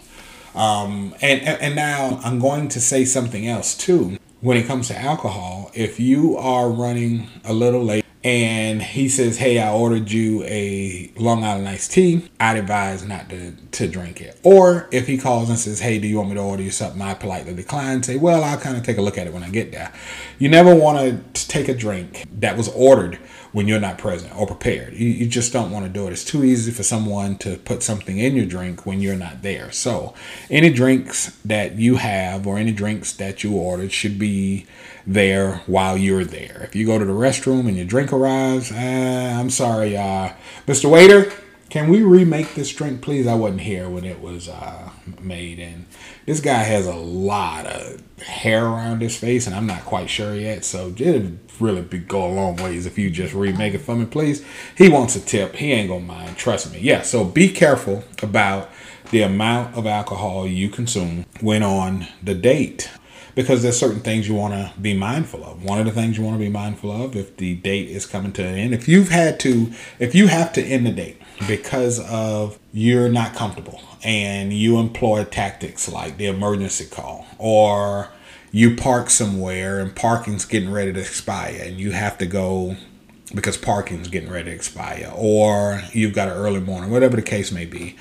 Um, 0.55 1.15
and, 1.23 1.43
and 1.43 1.77
now 1.77 2.21
I'm 2.25 2.41
going 2.41 2.69
to 2.71 2.81
say 2.81 3.05
something 3.05 3.47
else 3.47 3.77
too. 3.77 4.19
When 4.41 4.57
it 4.57 4.67
comes 4.67 4.89
to 4.89 4.99
alcohol, 4.99 5.71
if 5.75 6.01
you 6.01 6.37
are 6.37 6.69
running 6.69 7.29
a 7.45 7.53
little 7.53 7.85
late, 7.85 8.05
and 8.25 8.83
he 8.83 9.09
says, 9.09 9.39
Hey, 9.39 9.59
I 9.59 9.73
ordered 9.73 10.11
you 10.11 10.43
a 10.45 11.13
Long 11.17 11.45
Island 11.45 11.69
iced 11.69 11.93
tea. 11.93 12.29
I'd 12.41 12.57
advise 12.57 13.05
not 13.05 13.29
to, 13.31 13.53
to 13.53 13.89
drink 13.89 14.21
it. 14.21 14.39
Or 14.43 14.89
if 14.91 15.07
he 15.07 15.19
calls 15.19 15.49
and 15.49 15.59
says, 15.59 15.81
Hey, 15.81 15.99
do 15.99 16.09
you 16.09 16.19
want 16.19 16.31
me 16.31 16.35
to 16.35 16.43
order 16.43 16.63
you 16.63 16.71
something? 16.71 17.01
I 17.01 17.15
politely 17.15 17.55
decline. 17.55 18.03
Say, 18.03 18.17
Well, 18.17 18.43
I'll 18.43 18.59
kind 18.59 18.77
of 18.77 18.83
take 18.83 18.99
a 18.99 19.03
look 19.03 19.19
at 19.19 19.27
it 19.27 19.33
when 19.33 19.45
I 19.45 19.51
get 19.51 19.73
there. 19.73 19.93
You 20.39 20.49
never 20.49 20.75
want 20.75 21.35
to 21.35 21.49
take 21.49 21.69
a 21.69 21.75
drink 21.75 22.27
that 22.41 22.57
was 22.57 22.69
ordered 22.69 23.19
when 23.53 23.67
you're 23.69 23.81
not 23.81 23.99
present 23.99 24.37
or 24.37 24.47
prepared. 24.47 24.95
You, 24.95 25.09
you 25.09 25.27
just 25.27 25.53
don't 25.53 25.71
want 25.71 25.87
to 25.87 25.91
do 25.91 26.07
it. 26.07 26.13
It's 26.13 26.25
too 26.25 26.45
easy 26.45 26.71
for 26.71 26.83
someone 26.83 27.37
to 27.39 27.57
put 27.57 27.83
something 27.83 28.19
in 28.19 28.37
your 28.37 28.47
drink 28.47 28.85
when 28.87 29.01
you're 29.01 29.17
not 29.17 29.43
there. 29.43 29.71
So, 29.73 30.15
any 30.51 30.71
drinks 30.71 31.37
that 31.45 31.77
you 31.77 31.97
have 31.97 32.47
or 32.47 32.59
any 32.59 32.73
drinks 32.73 33.13
that 33.15 33.43
you 33.43 33.55
ordered 33.57 33.93
should 33.93 34.19
be 34.19 34.67
there 35.07 35.63
while 35.67 35.97
you're 35.97 36.25
there. 36.25 36.61
If 36.65 36.77
you 36.77 36.85
go 36.87 36.99
to 36.99 37.05
the 37.05 37.13
restroom 37.13 37.67
and 37.67 37.77
your 37.77 37.87
drink 37.87 38.13
arrives, 38.13 38.71
uh, 38.71 39.37
I'm 39.39 39.51
sorry, 39.51 39.97
uh, 39.97 40.33
Mr. 40.67 40.91
Waiter, 40.91 41.33
can 41.71 41.89
we 41.89 42.03
remake 42.03 42.55
this 42.55 42.73
drink, 42.73 43.03
please? 43.03 43.27
I 43.27 43.35
wasn't 43.35 43.63
here 43.63 43.89
when 43.89 44.05
it 44.05 44.21
was 44.21 44.49
uh, 44.49 44.91
made, 45.21 45.59
and 45.59 45.85
this 46.29 46.41
guy 46.41 46.63
has 46.63 46.87
a 46.87 46.95
lot 46.95 47.65
of 47.65 48.03
hair 48.21 48.67
around 48.67 49.01
his 49.01 49.17
face, 49.17 49.47
and 49.47 49.57
I'm 49.57 49.67
not 49.67 49.87
quite 49.87 50.11
sure 50.11 50.35
yet. 50.35 50.63
So 50.63 50.89
it'd 50.89 51.39
really 51.59 51.81
be, 51.81 52.01
go 52.01 52.27
a 52.27 52.29
long 52.29 52.57
ways 52.57 52.85
if 52.85 52.99
you 52.99 53.11
just 53.11 53.33
remake 53.33 53.73
it 53.73 53.79
for 53.79 53.97
me, 53.97 54.05
please. 54.05 54.45
He 54.77 54.91
wants 54.91 55.17
a 55.17 55.21
tip. 55.21 55.57
He 55.57 55.73
ain't 55.73 55.89
gonna 55.89 56.05
mind. 56.05 56.37
Trust 56.37 56.71
me. 56.71 56.81
Yeah. 56.81 57.01
So 57.01 57.25
be 57.25 57.49
careful 57.49 58.05
about 58.23 58.69
the 59.11 59.23
amount 59.23 59.75
of 59.75 59.87
alcohol 59.87 60.47
you 60.47 60.69
consume 60.69 61.25
when 61.41 61.63
on 61.63 62.07
the 62.23 62.35
date. 62.35 62.91
Because 63.35 63.63
there's 63.63 63.79
certain 63.79 64.01
things 64.01 64.29
you 64.29 64.35
want 64.35 64.55
to 64.55 64.73
be 64.81 64.95
mindful 64.95 65.45
of. 65.45 65.63
One 65.65 65.79
of 65.79 65.87
the 65.87 65.93
things 65.93 66.19
you 66.19 66.25
want 66.25 66.37
to 66.37 66.45
be 66.45 66.51
mindful 66.51 66.91
of 66.91 67.17
if 67.17 67.37
the 67.37 67.57
date 67.57 67.89
is 67.89 68.07
coming 68.07 68.33
to 68.33 68.45
an 68.45 68.55
end, 68.55 68.75
if 68.75 68.89
you've 68.89 69.11
had 69.11 69.39
to, 69.41 69.73
if 69.99 70.15
you 70.15 70.29
have 70.29 70.53
to 70.55 70.63
end 70.63 70.87
the 70.87 70.93
date 70.93 71.21
because 71.47 72.01
of 72.01 72.59
you're 72.73 73.09
not 73.09 73.35
comfortable 73.35 73.81
and 74.03 74.53
you 74.53 74.79
employ 74.79 75.25
tactics 75.25 75.89
like 75.89 76.17
the 76.17 76.27
emergency 76.27 76.87
call 76.87 77.27
or 77.39 78.09
you 78.51 78.77
park 78.77 79.11
somewhere 79.11 79.79
and 79.79 79.95
parking's 79.95 80.45
getting 80.45 80.71
ready 80.71 80.93
to 80.93 81.01
expire 81.01 81.61
and 81.63 81.79
you 81.79 81.93
have 81.93 82.19
to 82.19 82.27
go 82.27 82.77
because 83.35 83.57
parking's 83.57 84.09
getting 84.09 84.31
ready 84.31 84.51
to 84.51 84.55
expire 84.55 85.11
or 85.15 85.83
you've 85.93 86.15
got 86.15 86.29
an 86.29 86.35
early 86.35 86.61
morning 86.61 86.91
whatever 86.91 87.17
the 87.17 87.23
case 87.23 87.53
may 87.53 87.65
be 87.65 87.97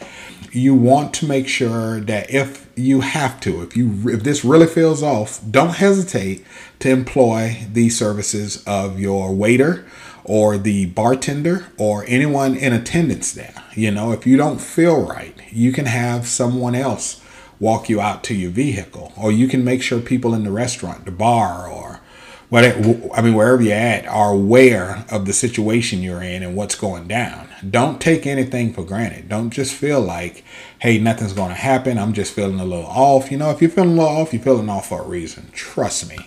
you 0.51 0.73
want 0.73 1.13
to 1.13 1.27
make 1.27 1.47
sure 1.47 1.99
that 1.99 2.29
if 2.29 2.67
you 2.75 3.01
have 3.01 3.39
to 3.39 3.61
if 3.61 3.75
you 3.75 4.09
if 4.09 4.23
this 4.23 4.45
really 4.45 4.67
feels 4.67 5.03
off 5.03 5.41
don't 5.49 5.75
hesitate 5.75 6.45
to 6.79 6.89
employ 6.89 7.65
the 7.71 7.89
services 7.89 8.63
of 8.65 8.99
your 8.99 9.33
waiter 9.33 9.85
or 10.23 10.57
the 10.57 10.85
bartender 10.87 11.67
or 11.77 12.03
anyone 12.05 12.53
in 12.53 12.73
attendance 12.73 13.31
there. 13.31 13.63
You 13.73 13.91
know 13.91 14.11
if 14.11 14.27
you 14.27 14.35
don't 14.37 14.59
feel 14.59 15.01
right 15.01 15.35
you 15.51 15.71
can 15.71 15.85
have 15.85 16.27
someone 16.27 16.75
else 16.75 17.21
walk 17.59 17.89
you 17.89 17.99
out 17.99 18.23
to 18.25 18.35
your 18.35 18.51
vehicle, 18.51 19.13
or 19.17 19.31
you 19.31 19.47
can 19.47 19.63
make 19.63 19.81
sure 19.81 19.99
people 19.99 20.33
in 20.33 20.43
the 20.43 20.51
restaurant, 20.51 21.05
the 21.05 21.11
bar, 21.11 21.67
or 21.67 21.96
whatever, 22.49 22.79
I 23.13 23.21
mean, 23.21 23.33
wherever 23.33 23.61
you're 23.61 23.73
at, 23.73 24.07
are 24.07 24.31
aware 24.31 25.05
of 25.09 25.25
the 25.25 25.33
situation 25.33 26.01
you're 26.01 26.21
in 26.21 26.43
and 26.43 26.55
what's 26.55 26.75
going 26.75 27.07
down. 27.07 27.49
Don't 27.69 27.99
take 27.99 28.25
anything 28.25 28.73
for 28.73 28.83
granted. 28.83 29.29
Don't 29.29 29.49
just 29.49 29.73
feel 29.73 29.99
like, 29.99 30.43
hey, 30.79 30.97
nothing's 30.99 31.33
going 31.33 31.49
to 31.49 31.55
happen. 31.55 31.97
I'm 31.97 32.13
just 32.13 32.33
feeling 32.33 32.59
a 32.59 32.65
little 32.65 32.85
off. 32.85 33.31
You 33.31 33.37
know, 33.37 33.49
if 33.49 33.61
you're 33.61 33.71
feeling 33.71 33.91
a 33.91 34.01
little 34.01 34.17
off, 34.17 34.33
you're 34.33 34.41
feeling 34.41 34.69
off 34.69 34.89
for 34.89 35.01
a 35.01 35.07
reason. 35.07 35.49
Trust 35.51 36.09
me. 36.09 36.17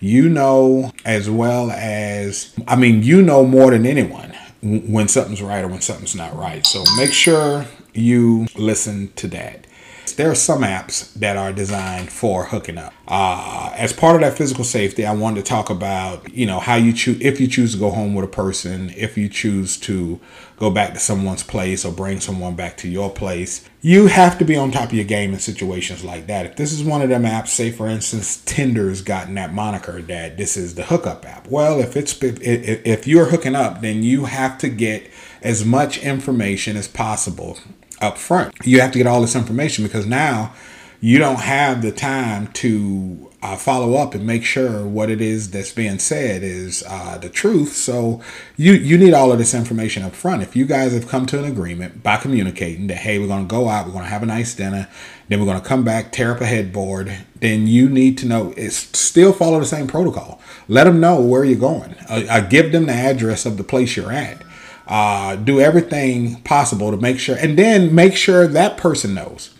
You 0.00 0.28
know 0.28 0.92
as 1.04 1.28
well 1.28 1.72
as, 1.72 2.54
I 2.68 2.76
mean, 2.76 3.02
you 3.02 3.20
know 3.20 3.44
more 3.44 3.72
than 3.72 3.84
anyone 3.84 4.32
when 4.62 5.08
something's 5.08 5.42
right 5.42 5.64
or 5.64 5.68
when 5.68 5.80
something's 5.80 6.14
not 6.14 6.36
right. 6.36 6.64
So 6.64 6.84
make 6.96 7.12
sure 7.12 7.66
you 7.94 8.46
listen 8.56 9.12
to 9.16 9.26
that 9.28 9.66
there 10.12 10.30
are 10.30 10.34
some 10.34 10.62
apps 10.62 11.12
that 11.14 11.36
are 11.36 11.52
designed 11.52 12.10
for 12.10 12.46
hooking 12.46 12.78
up. 12.78 12.92
Uh, 13.06 13.72
as 13.74 13.92
part 13.92 14.16
of 14.16 14.20
that 14.22 14.36
physical 14.36 14.64
safety, 14.64 15.06
I 15.06 15.14
wanted 15.14 15.44
to 15.44 15.48
talk 15.48 15.70
about, 15.70 16.32
you 16.32 16.46
know, 16.46 16.60
how 16.60 16.74
you 16.74 16.92
choose, 16.92 17.20
if 17.20 17.40
you 17.40 17.48
choose 17.48 17.72
to 17.72 17.78
go 17.78 17.90
home 17.90 18.14
with 18.14 18.24
a 18.24 18.28
person, 18.28 18.90
if 18.96 19.16
you 19.16 19.28
choose 19.28 19.76
to 19.78 20.20
go 20.58 20.70
back 20.70 20.92
to 20.92 20.98
someone's 20.98 21.42
place 21.42 21.84
or 21.84 21.92
bring 21.92 22.20
someone 22.20 22.54
back 22.54 22.76
to 22.78 22.88
your 22.88 23.10
place, 23.10 23.68
you 23.80 24.08
have 24.08 24.36
to 24.38 24.44
be 24.44 24.56
on 24.56 24.70
top 24.70 24.88
of 24.88 24.92
your 24.92 25.04
game 25.04 25.32
in 25.32 25.38
situations 25.38 26.04
like 26.04 26.26
that. 26.26 26.46
If 26.46 26.56
this 26.56 26.72
is 26.72 26.82
one 26.82 27.00
of 27.00 27.08
them 27.08 27.22
apps, 27.22 27.48
say 27.48 27.70
for 27.70 27.86
instance, 27.86 28.42
Tinder's 28.44 29.02
gotten 29.02 29.34
that 29.34 29.54
moniker 29.54 30.02
that 30.02 30.36
this 30.36 30.56
is 30.56 30.74
the 30.74 30.84
hookup 30.84 31.24
app. 31.24 31.46
Well, 31.48 31.80
if 31.80 31.96
it's 31.96 32.20
if, 32.22 32.40
if 32.42 33.06
you're 33.06 33.26
hooking 33.26 33.54
up, 33.54 33.80
then 33.80 34.02
you 34.02 34.24
have 34.24 34.58
to 34.58 34.68
get 34.68 35.10
as 35.42 35.64
much 35.64 35.98
information 35.98 36.76
as 36.76 36.88
possible 36.88 37.58
up 38.00 38.18
front. 38.18 38.54
You 38.64 38.80
have 38.80 38.92
to 38.92 38.98
get 38.98 39.06
all 39.06 39.20
this 39.20 39.36
information 39.36 39.84
because 39.84 40.06
now 40.06 40.54
you 41.00 41.18
don't 41.18 41.40
have 41.40 41.82
the 41.82 41.92
time 41.92 42.48
to 42.48 43.30
uh, 43.40 43.56
follow 43.56 43.94
up 43.94 44.14
and 44.14 44.26
make 44.26 44.44
sure 44.44 44.84
what 44.84 45.08
it 45.08 45.20
is 45.20 45.50
that's 45.52 45.72
being 45.72 46.00
said 46.00 46.42
is 46.42 46.82
uh, 46.88 47.18
the 47.18 47.28
truth. 47.28 47.72
So 47.74 48.20
you 48.56 48.72
you 48.72 48.98
need 48.98 49.14
all 49.14 49.30
of 49.30 49.38
this 49.38 49.54
information 49.54 50.02
up 50.02 50.12
front. 50.12 50.42
If 50.42 50.56
you 50.56 50.66
guys 50.66 50.92
have 50.92 51.06
come 51.06 51.24
to 51.26 51.38
an 51.38 51.44
agreement 51.44 52.02
by 52.02 52.16
communicating 52.16 52.88
that 52.88 52.98
hey, 52.98 53.20
we're 53.20 53.28
going 53.28 53.46
to 53.46 53.50
go 53.50 53.68
out, 53.68 53.86
we're 53.86 53.92
going 53.92 54.04
to 54.04 54.10
have 54.10 54.24
a 54.24 54.26
nice 54.26 54.54
dinner, 54.54 54.88
then 55.28 55.38
we're 55.38 55.46
going 55.46 55.60
to 55.60 55.66
come 55.66 55.84
back, 55.84 56.10
tear 56.10 56.32
up 56.32 56.40
a 56.40 56.46
headboard, 56.46 57.16
then 57.36 57.68
you 57.68 57.88
need 57.88 58.18
to 58.18 58.26
know 58.26 58.52
it's 58.56 58.98
still 58.98 59.32
follow 59.32 59.60
the 59.60 59.66
same 59.66 59.86
protocol. 59.86 60.40
Let 60.66 60.84
them 60.84 60.98
know 60.98 61.20
where 61.20 61.44
you're 61.44 61.60
going. 61.60 61.94
Uh, 62.08 62.24
uh 62.28 62.40
give 62.40 62.72
them 62.72 62.86
the 62.86 62.92
address 62.92 63.46
of 63.46 63.56
the 63.56 63.64
place 63.64 63.96
you're 63.96 64.12
at 64.12 64.42
uh, 64.88 65.36
do 65.36 65.60
everything 65.60 66.40
possible 66.42 66.90
to 66.90 66.96
make 66.96 67.18
sure, 67.18 67.36
and 67.36 67.58
then 67.58 67.94
make 67.94 68.16
sure 68.16 68.46
that 68.46 68.76
person 68.76 69.14
knows. 69.14 69.54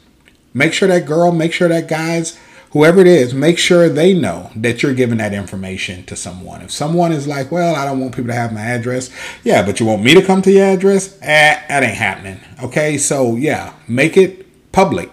Make 0.55 0.73
sure 0.73 0.89
that 0.89 1.07
girl, 1.07 1.31
make 1.31 1.53
sure 1.53 1.69
that 1.69 1.87
guys, 1.89 2.39
whoever 2.73 3.01
it 3.01 3.07
is, 3.07 3.35
make 3.35 3.59
sure 3.59 3.89
they 3.89 4.15
know 4.15 4.51
that 4.57 4.83
you're 4.83 4.95
giving 4.95 5.19
that 5.19 5.35
information 5.35 6.05
to 6.07 6.17
someone. 6.17 6.63
If 6.63 6.71
someone 6.71 7.13
is 7.13 7.29
like, 7.29 7.53
well, 7.53 7.77
I 7.77 7.85
don't 7.85 8.01
want 8.01 8.15
people 8.15 8.29
to 8.29 8.35
have 8.35 8.53
my 8.53 8.63
address, 8.63 9.11
yeah, 9.45 9.65
but 9.65 9.79
you 9.79 9.87
want 9.87 10.03
me 10.03 10.15
to 10.15 10.23
come 10.23 10.41
to 10.43 10.51
your 10.51 10.67
address? 10.67 11.19
Eh, 11.21 11.63
that 11.69 11.83
ain't 11.83 11.95
happening. 11.95 12.41
Okay, 12.63 12.97
so 12.97 13.37
yeah, 13.37 13.75
make 13.87 14.17
it 14.17 14.73
public 14.73 15.11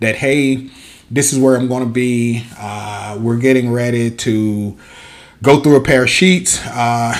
that, 0.00 0.16
hey, 0.16 0.70
this 1.10 1.32
is 1.32 1.38
where 1.38 1.56
I'm 1.56 1.68
going 1.68 1.84
to 1.84 1.90
be. 1.90 2.44
Uh, 2.58 3.18
we're 3.20 3.38
getting 3.38 3.70
ready 3.70 4.10
to 4.10 4.78
go 5.42 5.60
through 5.60 5.76
a 5.76 5.82
pair 5.82 6.04
of 6.04 6.10
sheets. 6.10 6.60
Uh, 6.66 7.14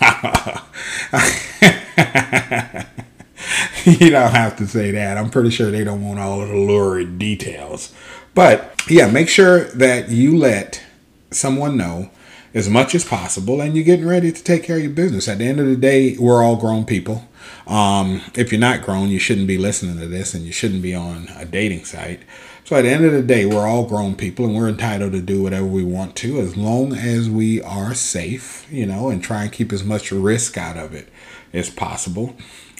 you 3.84 4.10
don't 4.10 4.32
have 4.32 4.56
to 4.56 4.66
say 4.66 4.90
that. 4.92 5.18
I'm 5.18 5.30
pretty 5.30 5.50
sure 5.50 5.70
they 5.70 5.84
don't 5.84 6.06
want 6.06 6.20
all 6.20 6.40
of 6.40 6.48
the 6.48 6.56
lurid 6.56 7.18
details. 7.18 7.92
But 8.34 8.82
yeah, 8.88 9.10
make 9.10 9.28
sure 9.28 9.64
that 9.64 10.08
you 10.08 10.36
let 10.36 10.82
someone 11.30 11.76
know 11.76 12.10
as 12.54 12.68
much 12.68 12.94
as 12.94 13.04
possible 13.04 13.60
and 13.60 13.74
you're 13.74 13.84
getting 13.84 14.06
ready 14.06 14.30
to 14.30 14.42
take 14.42 14.64
care 14.64 14.76
of 14.76 14.82
your 14.82 14.92
business. 14.92 15.28
At 15.28 15.38
the 15.38 15.46
end 15.46 15.60
of 15.60 15.66
the 15.66 15.76
day, 15.76 16.16
we're 16.18 16.42
all 16.42 16.56
grown 16.56 16.84
people. 16.84 17.28
Um, 17.66 18.22
if 18.34 18.52
you're 18.52 18.60
not 18.60 18.82
grown, 18.82 19.08
you 19.08 19.18
shouldn't 19.18 19.46
be 19.46 19.58
listening 19.58 19.98
to 19.98 20.06
this 20.06 20.34
and 20.34 20.44
you 20.44 20.52
shouldn't 20.52 20.82
be 20.82 20.94
on 20.94 21.28
a 21.36 21.44
dating 21.44 21.84
site. 21.84 22.20
So 22.64 22.76
at 22.76 22.82
the 22.82 22.90
end 22.90 23.04
of 23.04 23.12
the 23.12 23.22
day, 23.22 23.44
we're 23.44 23.66
all 23.66 23.86
grown 23.86 24.14
people 24.14 24.44
and 24.44 24.54
we're 24.54 24.68
entitled 24.68 25.12
to 25.12 25.20
do 25.20 25.42
whatever 25.42 25.66
we 25.66 25.84
want 25.84 26.14
to 26.16 26.40
as 26.40 26.56
long 26.56 26.94
as 26.94 27.28
we 27.28 27.60
are 27.62 27.94
safe, 27.94 28.66
you 28.70 28.86
know, 28.86 29.08
and 29.08 29.22
try 29.22 29.44
and 29.44 29.52
keep 29.52 29.72
as 29.72 29.84
much 29.84 30.12
risk 30.12 30.56
out 30.56 30.76
of 30.76 30.94
it 30.94 31.08
as 31.52 31.70
possible. 31.70 32.34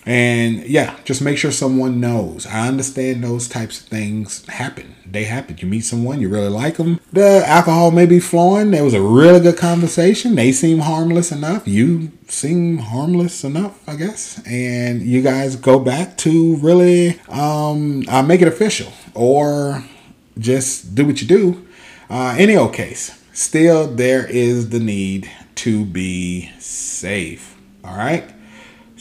And 0.05 0.67
yeah, 0.67 0.99
just 1.05 1.23
make 1.23 1.39
sure 1.39 1.53
someone 1.53 2.01
knows. 2.01 2.45
I 2.47 2.67
understand 2.67 3.23
those 3.23 3.49
types 3.49 3.81
of 3.81 3.87
things 3.87 4.45
happen. 4.49 4.97
They 5.07 5.25
happen. 5.25 5.59
You 5.59 5.69
meet 5.69 5.83
someone, 5.83 6.21
you 6.21 6.29
really 6.29 6.49
like 6.49 6.77
them. 6.77 6.99
The 7.13 7.45
alcohol 7.47 7.93
may 7.93 8.07
be 8.07 8.19
flowing. 8.19 8.73
There 8.73 8.83
was 8.83 8.95
a 8.95 9.01
really 9.01 9.39
good 9.39 9.57
conversation. 9.57 10.35
They 10.35 10.51
seem 10.51 10.81
harmless 10.81 11.31
enough. 11.31 11.69
You 11.69 12.11
seem 12.27 12.79
harmless 12.79 13.45
enough, 13.45 13.89
I 13.89 13.95
guess. 13.95 14.43
And 14.45 15.03
you 15.03 15.23
guys 15.23 15.55
go 15.55 15.79
back 15.79 16.17
to 16.19 16.57
really 16.57 17.21
um, 17.29 18.03
uh, 18.09 18.23
make 18.23 18.43
it 18.43 18.49
official 18.49 18.93
or 19.15 19.85
just 20.37 20.97
do 20.97 21.07
what 21.07 21.23
you 21.23 21.29
do. 21.29 21.65
Uh, 22.11 22.35
any 22.37 22.57
old 22.57 22.75
case, 22.75 23.23
still 23.33 23.87
there 23.87 24.27
is 24.27 24.71
the 24.71 24.81
need 24.81 25.31
to 25.57 25.85
be 25.85 26.51
safe. 26.59 27.57
All 27.85 27.97
right. 27.97 28.33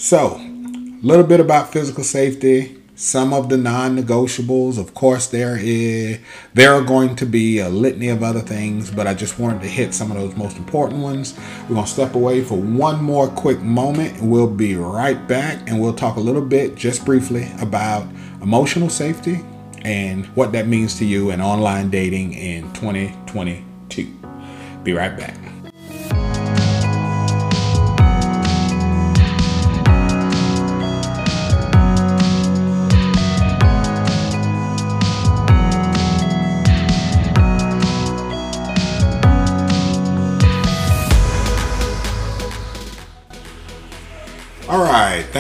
So, 0.02 0.38
a 0.38 1.06
little 1.06 1.24
bit 1.24 1.40
about 1.40 1.72
physical 1.72 2.04
safety. 2.04 2.76
Some 2.96 3.36
of 3.36 3.50
the 3.50 3.58
non-negotiables, 3.58 4.80
of 4.80 4.96
course, 4.96 5.28
there 5.28 5.56
is 5.62 6.18
there 6.56 6.74
are 6.74 6.82
going 6.82 7.16
to 7.18 7.26
be 7.28 7.60
a 7.60 7.70
litany 7.70 8.10
of 8.10 8.24
other 8.24 8.40
things, 8.40 8.90
but 8.90 9.06
I 9.06 9.14
just 9.14 9.38
wanted 9.38 9.62
to 9.62 9.68
hit 9.68 9.94
some 9.94 10.10
of 10.10 10.18
those 10.18 10.36
most 10.36 10.58
important 10.58 11.04
ones. 11.04 11.36
We're 11.70 11.76
gonna 11.76 11.86
step 11.86 12.16
away 12.16 12.44
for 12.44 12.58
one 12.58 13.04
more 13.04 13.28
quick 13.28 13.60
moment. 13.60 14.20
We'll 14.24 14.48
be 14.48 14.76
right 14.76 15.28
back, 15.28 15.70
and 15.70 15.80
we'll 15.80 15.94
talk 15.94 16.16
a 16.16 16.20
little 16.20 16.42
bit, 16.42 16.74
just 16.74 17.06
briefly, 17.06 17.52
about 17.62 18.08
emotional 18.42 18.90
safety 18.90 19.42
and 19.84 20.26
what 20.36 20.52
that 20.54 20.66
means 20.66 20.98
to 20.98 21.06
you 21.06 21.30
in 21.30 21.42
online 21.42 21.92
dating 21.92 22.34
in 22.34 22.64
2022. 22.74 24.08
Be 24.84 24.94
right 24.94 25.16
back. 25.16 25.51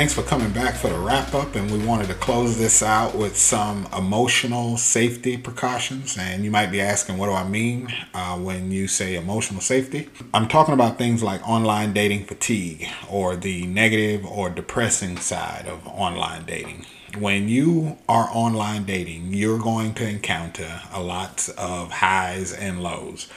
Thanks 0.01 0.15
for 0.15 0.23
coming 0.23 0.51
back 0.51 0.73
for 0.73 0.87
the 0.87 0.97
wrap 0.97 1.31
up. 1.35 1.53
And 1.53 1.69
we 1.69 1.77
wanted 1.85 2.07
to 2.07 2.15
close 2.15 2.57
this 2.57 2.81
out 2.81 3.13
with 3.13 3.37
some 3.37 3.87
emotional 3.95 4.75
safety 4.77 5.37
precautions. 5.37 6.17
And 6.17 6.43
you 6.43 6.49
might 6.49 6.71
be 6.71 6.81
asking, 6.81 7.19
what 7.19 7.27
do 7.27 7.33
I 7.33 7.47
mean 7.47 7.93
uh, 8.15 8.35
when 8.39 8.71
you 8.71 8.87
say 8.87 9.15
emotional 9.15 9.61
safety? 9.61 10.09
I'm 10.33 10.47
talking 10.47 10.73
about 10.73 10.97
things 10.97 11.21
like 11.21 11.47
online 11.47 11.93
dating 11.93 12.25
fatigue 12.25 12.87
or 13.11 13.35
the 13.35 13.67
negative 13.67 14.25
or 14.25 14.49
depressing 14.49 15.17
side 15.17 15.67
of 15.67 15.85
online 15.85 16.45
dating 16.45 16.87
when 17.19 17.49
you 17.49 17.97
are 18.07 18.29
online 18.31 18.85
dating, 18.85 19.33
you're 19.33 19.59
going 19.59 19.93
to 19.93 20.07
encounter 20.07 20.79
a 20.93 21.03
lot 21.03 21.49
of 21.57 21.91
highs 21.91 22.53
and 22.53 22.81
lows 22.81 23.27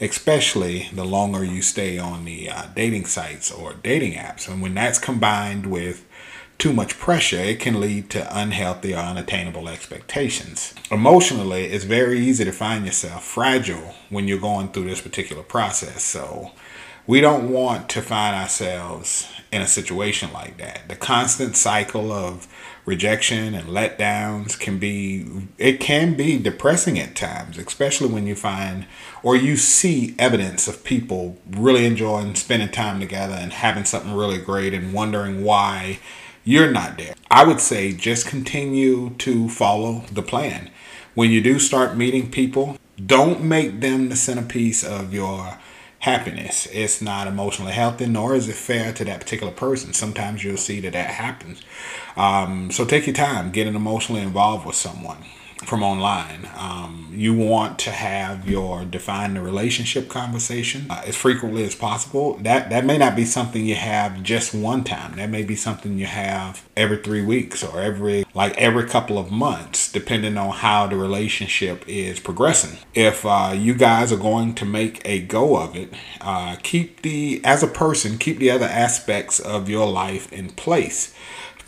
especially 0.00 0.88
the 0.92 1.04
longer 1.04 1.44
you 1.44 1.62
stay 1.62 1.98
on 1.98 2.24
the 2.24 2.50
uh, 2.50 2.66
dating 2.74 3.06
sites 3.06 3.50
or 3.50 3.74
dating 3.74 4.12
apps. 4.14 4.48
And 4.48 4.60
when 4.60 4.74
that's 4.74 4.98
combined 4.98 5.66
with 5.66 6.04
too 6.58 6.72
much 6.72 6.98
pressure, 6.98 7.38
it 7.38 7.60
can 7.60 7.80
lead 7.80 8.10
to 8.10 8.38
unhealthy 8.38 8.94
or 8.94 8.98
unattainable 8.98 9.68
expectations. 9.68 10.74
Emotionally, 10.90 11.64
it's 11.66 11.84
very 11.84 12.18
easy 12.20 12.44
to 12.44 12.52
find 12.52 12.86
yourself 12.86 13.24
fragile 13.24 13.94
when 14.10 14.28
you're 14.28 14.38
going 14.38 14.68
through 14.68 14.84
this 14.84 15.00
particular 15.00 15.42
process. 15.42 16.02
So, 16.02 16.52
we 17.06 17.20
don't 17.20 17.50
want 17.50 17.88
to 17.90 18.02
find 18.02 18.34
ourselves 18.34 19.28
in 19.52 19.60
a 19.60 19.66
situation 19.66 20.32
like 20.32 20.56
that. 20.56 20.88
The 20.88 20.96
constant 20.96 21.54
cycle 21.56 22.10
of 22.10 22.48
rejection 22.86 23.54
and 23.54 23.68
letdowns 23.68 24.58
can 24.58 24.78
be 24.78 25.26
it 25.58 25.80
can 25.80 26.14
be 26.14 26.38
depressing 26.38 26.98
at 26.98 27.16
times 27.16 27.56
especially 27.56 28.08
when 28.08 28.26
you 28.26 28.34
find 28.34 28.86
or 29.22 29.34
you 29.34 29.56
see 29.56 30.14
evidence 30.18 30.68
of 30.68 30.84
people 30.84 31.38
really 31.50 31.86
enjoying 31.86 32.34
spending 32.34 32.68
time 32.68 33.00
together 33.00 33.32
and 33.34 33.54
having 33.54 33.86
something 33.86 34.12
really 34.12 34.36
great 34.36 34.74
and 34.74 34.92
wondering 34.92 35.42
why 35.42 35.98
you're 36.44 36.70
not 36.70 36.96
there 36.98 37.14
i 37.30 37.44
would 37.44 37.60
say 37.60 37.92
just 37.92 38.26
continue 38.26 39.10
to 39.16 39.48
follow 39.48 40.04
the 40.12 40.22
plan 40.22 40.70
when 41.14 41.30
you 41.30 41.40
do 41.40 41.58
start 41.58 41.96
meeting 41.96 42.30
people 42.30 42.76
don't 43.04 43.42
make 43.42 43.80
them 43.80 44.08
the 44.08 44.16
centerpiece 44.16 44.84
of 44.84 45.12
your 45.12 45.58
happiness. 46.04 46.68
It's 46.70 47.00
not 47.00 47.26
emotionally 47.26 47.72
healthy, 47.72 48.06
nor 48.06 48.34
is 48.34 48.46
it 48.48 48.56
fair 48.56 48.92
to 48.92 49.04
that 49.06 49.20
particular 49.20 49.52
person. 49.52 49.94
Sometimes 49.94 50.44
you'll 50.44 50.58
see 50.58 50.80
that 50.80 50.92
that 50.92 51.10
happens. 51.10 51.62
Um, 52.14 52.70
so 52.70 52.84
take 52.84 53.06
your 53.06 53.14
time 53.14 53.50
getting 53.50 53.74
emotionally 53.74 54.20
involved 54.20 54.66
with 54.66 54.76
someone 54.76 55.24
from 55.64 55.82
online. 55.82 56.48
Um, 56.56 57.12
you 57.12 57.34
want 57.34 57.78
to 57.80 57.90
have 57.90 58.48
your 58.48 58.84
define 58.84 59.34
the 59.34 59.40
relationship 59.40 60.08
conversation 60.08 60.86
uh, 60.90 61.02
as 61.06 61.16
frequently 61.16 61.64
as 61.64 61.74
possible. 61.74 62.34
That 62.38 62.70
that 62.70 62.84
may 62.84 62.98
not 62.98 63.14
be 63.16 63.24
something 63.24 63.64
you 63.64 63.76
have 63.76 64.22
just 64.22 64.54
one 64.54 64.84
time. 64.84 65.16
That 65.16 65.30
may 65.30 65.42
be 65.42 65.56
something 65.56 65.96
you 65.98 66.06
have 66.06 66.68
every 66.76 66.98
three 66.98 67.22
weeks 67.22 67.62
or 67.62 67.80
every 67.80 68.24
like 68.34 68.56
every 68.56 68.86
couple 68.88 69.18
of 69.18 69.30
months, 69.30 69.90
depending 69.90 70.36
on 70.36 70.50
how 70.50 70.86
the 70.86 70.96
relationship 70.96 71.84
is 71.86 72.18
progressing. 72.20 72.78
If 72.94 73.24
uh, 73.24 73.54
you 73.56 73.74
guys 73.74 74.12
are 74.12 74.16
going 74.16 74.54
to 74.56 74.64
make 74.64 75.00
a 75.04 75.20
go 75.20 75.56
of 75.56 75.76
it, 75.76 75.92
uh, 76.20 76.56
keep 76.62 77.02
the 77.02 77.40
as 77.44 77.62
a 77.62 77.68
person 77.68 78.18
keep 78.18 78.38
the 78.38 78.50
other 78.50 78.66
aspects 78.66 79.38
of 79.40 79.68
your 79.68 79.86
life 79.86 80.32
in 80.32 80.48
place. 80.50 81.14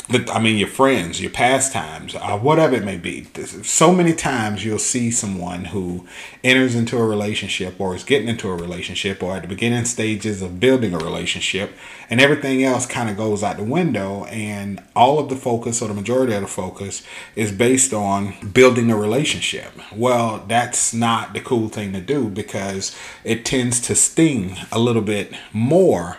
I 0.09 0.39
mean, 0.39 0.57
your 0.57 0.69
friends, 0.69 1.21
your 1.21 1.33
pastimes, 1.33 2.15
uh, 2.15 2.39
whatever 2.39 2.77
it 2.77 2.85
may 2.85 2.97
be. 2.97 3.25
So 3.65 3.93
many 3.93 4.15
times 4.15 4.65
you'll 4.65 4.79
see 4.79 5.11
someone 5.11 5.67
who 5.67 6.07
enters 6.45 6.77
into 6.77 6.97
a 6.97 7.05
relationship 7.05 7.81
or 7.81 7.97
is 7.97 8.05
getting 8.05 8.29
into 8.29 8.49
a 8.49 8.55
relationship 8.55 9.21
or 9.21 9.35
at 9.35 9.43
the 9.43 9.49
beginning 9.49 9.85
stages 9.85 10.43
of 10.43 10.61
building 10.61 10.95
a 10.95 10.99
relationship, 10.99 11.73
and 12.09 12.21
everything 12.21 12.63
else 12.63 12.87
kind 12.87 13.11
of 13.11 13.17
goes 13.17 13.43
out 13.43 13.57
the 13.57 13.65
window, 13.65 14.25
and 14.27 14.81
all 14.95 15.19
of 15.19 15.29
the 15.29 15.35
focus 15.35 15.83
or 15.83 15.89
the 15.89 15.95
majority 15.95 16.35
of 16.35 16.43
the 16.43 16.47
focus 16.47 17.03
is 17.35 17.51
based 17.51 17.93
on 17.93 18.35
building 18.53 18.93
a 18.93 18.97
relationship. 18.97 19.73
Well, 19.93 20.45
that's 20.47 20.95
not 20.95 21.35
the 21.35 21.41
cool 21.41 21.69
thing 21.69 21.93
to 21.95 22.01
do 22.01 22.29
because 22.29 22.97
it 23.25 23.45
tends 23.45 23.81
to 23.81 23.97
sting 23.97 24.57
a 24.71 24.79
little 24.79 25.03
bit 25.03 25.35
more 25.53 26.19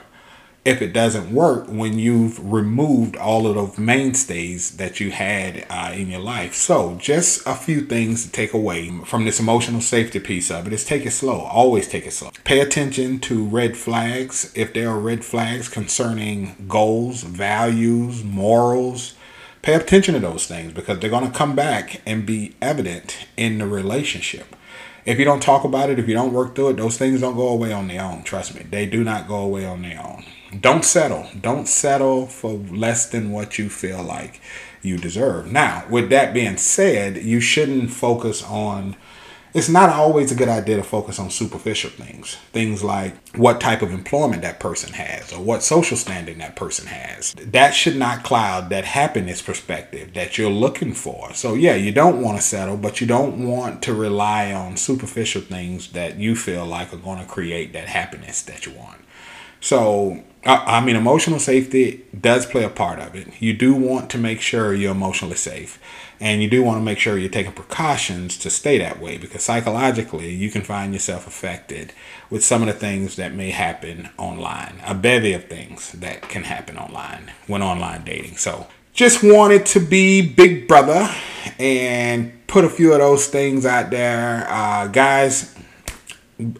if 0.67 0.82
it 0.82 0.91
doesn't 0.91 1.34
work 1.34 1.65
when 1.69 1.97
you've 1.97 2.51
removed 2.51 3.15
all 3.15 3.47
of 3.47 3.56
those 3.56 3.77
mainstays 3.77 4.75
that 4.75 4.99
you 4.99 5.12
had 5.12 5.65
uh, 5.69 5.93
in 5.95 6.10
your 6.10 6.19
life. 6.19 6.53
So, 6.53 6.97
just 6.99 7.47
a 7.47 7.56
few 7.56 7.80
things 7.80 8.25
to 8.25 8.30
take 8.30 8.51
away 8.51 8.89
from 9.06 9.23
this 9.23 9.39
emotional 9.39 9.80
safety 9.80 10.19
piece 10.19 10.51
of 10.51 10.67
it 10.67 10.73
is 10.73 10.84
take 10.84 11.06
it 11.06 11.12
slow. 11.12 11.39
Always 11.39 11.88
take 11.88 12.06
it 12.06 12.12
slow. 12.12 12.32
Pay 12.43 12.60
attention 12.60 13.19
to 13.19 13.45
red 13.45 13.77
flags. 13.77 14.51
If 14.56 14.73
there 14.73 14.89
are 14.89 14.99
red 14.99 15.23
flags 15.23 15.69
concerning 15.69 16.65
goals, 16.67 17.23
values, 17.23 18.25
morals, 18.25 19.13
pay 19.62 19.73
attention 19.73 20.15
to 20.15 20.19
those 20.19 20.47
things 20.47 20.73
because 20.73 20.99
they're 20.99 21.10
going 21.10 21.32
to 21.32 21.38
come 21.38 21.56
back 21.56 22.01
and 22.06 22.25
be 22.25 22.56
evident 22.62 23.25
in 23.38 23.60
the 23.60 23.67
relationship 23.67 24.53
if 25.06 25.17
you 25.17 25.23
don't 25.23 25.41
talk 25.41 25.63
about 25.63 25.89
it, 25.89 25.99
if 25.99 26.08
you 26.10 26.13
don't 26.13 26.34
work 26.34 26.53
through 26.53 26.71
it, 26.71 26.75
those 26.75 26.97
things 26.97 27.21
don't 27.21 27.38
go 27.38 27.47
away 27.47 27.71
on 27.71 27.88
their 27.88 28.03
own. 28.03 28.23
Trust 28.23 28.53
me, 28.53 28.63
they 28.69 28.86
do 28.86 29.06
not 29.06 29.25
go 29.25 29.38
away 29.38 29.65
on 29.65 29.82
their 29.82 30.06
own. 30.06 30.25
Don't 30.60 30.86
settle. 30.86 31.27
Don't 31.39 31.67
settle 31.67 32.27
for 32.27 32.51
less 32.53 33.10
than 33.10 33.31
what 33.31 33.57
you 33.57 33.69
feel 33.69 34.03
like 34.03 34.41
you 34.81 34.97
deserve. 34.97 35.51
Now, 35.51 35.86
with 35.89 36.10
that 36.10 36.33
being 36.33 36.57
said, 36.57 37.17
you 37.17 37.39
shouldn't 37.39 37.91
focus 37.91 38.43
on 38.43 38.95
it's 39.53 39.69
not 39.69 39.89
always 39.89 40.31
a 40.31 40.36
good 40.36 40.49
idea 40.49 40.75
to 40.75 40.83
focus 40.83 41.17
on 41.17 41.31
superficial 41.31 41.89
things. 41.89 42.36
Things 42.51 42.83
like 42.83 43.15
what 43.36 43.60
type 43.60 43.81
of 43.81 43.91
employment 43.91 44.43
that 44.43 44.60
person 44.60 44.93
has 44.93 45.33
or 45.33 45.41
what 45.41 45.63
social 45.63 45.97
standing 45.97 46.38
that 46.38 46.55
person 46.55 46.86
has. 46.86 47.33
That 47.33 47.71
should 47.71 47.95
not 47.95 48.23
cloud 48.23 48.69
that 48.69 48.86
happiness 48.86 49.41
perspective 49.41 50.13
that 50.13 50.38
you're 50.38 50.51
looking 50.51 50.93
for. 50.93 51.33
So, 51.33 51.55
yeah, 51.55 51.73
you 51.73 51.91
don't 51.91 52.21
want 52.21 52.38
to 52.38 52.43
settle, 52.43 52.77
but 52.77 53.01
you 53.01 53.07
don't 53.07 53.47
want 53.47 53.81
to 53.83 53.95
rely 53.95 54.53
on 54.53 54.77
superficial 54.77 55.41
things 55.41 55.93
that 55.93 56.17
you 56.17 56.36
feel 56.36 56.65
like 56.65 56.93
are 56.93 56.97
going 56.97 57.19
to 57.19 57.25
create 57.25 57.73
that 57.73 57.88
happiness 57.88 58.43
that 58.43 58.67
you 58.67 58.73
want. 58.73 58.99
So, 59.60 60.24
I 60.46 60.80
mean, 60.80 60.96
emotional 60.96 61.39
safety 61.39 62.06
does 62.20 62.46
play 62.46 62.63
a 62.63 62.70
part 62.70 63.00
of 63.00 63.15
it. 63.15 63.41
You 63.41 63.54
do 63.54 63.74
want 63.74 64.10
to 64.12 64.17
make 64.17 64.39
sure 64.39 64.74
you're 64.74 64.91
emotionally 64.91 65.36
safe. 65.36 65.80
And 66.20 66.41
you 66.41 66.50
do 66.50 66.63
want 66.63 66.80
to 66.80 66.84
make 66.84 67.00
sure 67.00 67.17
you're 67.17 67.30
taking 67.30 67.52
precautions 67.52 68.38
to 68.39 68.50
stay 68.50 68.78
that 68.80 69.00
way 69.00 69.17
because 69.17 69.43
psychologically 69.43 70.34
you 70.34 70.50
can 70.50 70.63
find 70.63 70.93
yourself 70.93 71.28
affected 71.28 71.93
with 72.30 72.43
some 72.43 72.62
of 72.62 72.67
the 72.67 72.74
things 72.74 73.17
that 73.17 73.34
may 73.34 73.52
happen 73.52 74.10
online. 74.17 74.82
A 74.86 74.96
bevy 74.96 75.34
of 75.34 75.46
things 75.46 75.91
that 75.91 76.24
can 76.24 76.43
happen 76.43 76.78
online 76.78 77.32
when 77.46 77.62
online 77.62 78.04
dating. 78.04 78.38
So 78.38 78.67
just 78.93 79.24
wanted 79.24 79.65
to 79.67 79.80
be 79.80 80.22
big 80.22 80.67
brother 80.67 81.13
and 81.60 82.32
put 82.48 82.65
a 82.65 82.70
few 82.70 82.93
of 82.93 83.00
those 83.00 83.28
things 83.28 83.65
out 83.65 83.91
there. 83.91 84.48
Uh, 84.50 84.88
guys, 84.88 85.54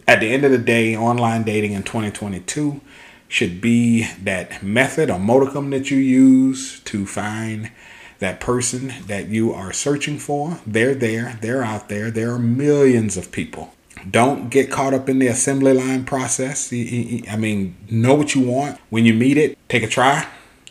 at 0.06 0.20
the 0.20 0.28
end 0.32 0.44
of 0.44 0.52
the 0.52 0.58
day, 0.58 0.96
online 0.96 1.42
dating 1.42 1.72
in 1.72 1.82
2022 1.82 2.80
should 3.28 3.60
be 3.60 4.08
that 4.22 4.62
method 4.62 5.10
or 5.10 5.18
modicum 5.18 5.70
that 5.70 5.90
you 5.90 5.98
use 5.98 6.80
to 6.80 7.06
find 7.06 7.70
that 8.18 8.40
person 8.40 8.92
that 9.06 9.28
you 9.28 9.52
are 9.52 9.72
searching 9.72 10.18
for. 10.18 10.58
They're 10.66 10.94
there, 10.94 11.38
they're 11.40 11.62
out 11.62 11.88
there. 11.88 12.10
There 12.10 12.32
are 12.32 12.38
millions 12.38 13.16
of 13.16 13.30
people. 13.30 13.74
Don't 14.10 14.48
get 14.48 14.70
caught 14.70 14.94
up 14.94 15.08
in 15.08 15.18
the 15.18 15.26
assembly 15.26 15.72
line 15.74 16.04
process. 16.04 16.72
I 16.72 17.36
mean, 17.36 17.76
know 17.90 18.14
what 18.14 18.34
you 18.34 18.42
want. 18.42 18.80
When 18.90 19.04
you 19.04 19.14
meet 19.14 19.36
it, 19.36 19.58
take 19.68 19.82
a 19.82 19.88
try. 19.88 20.26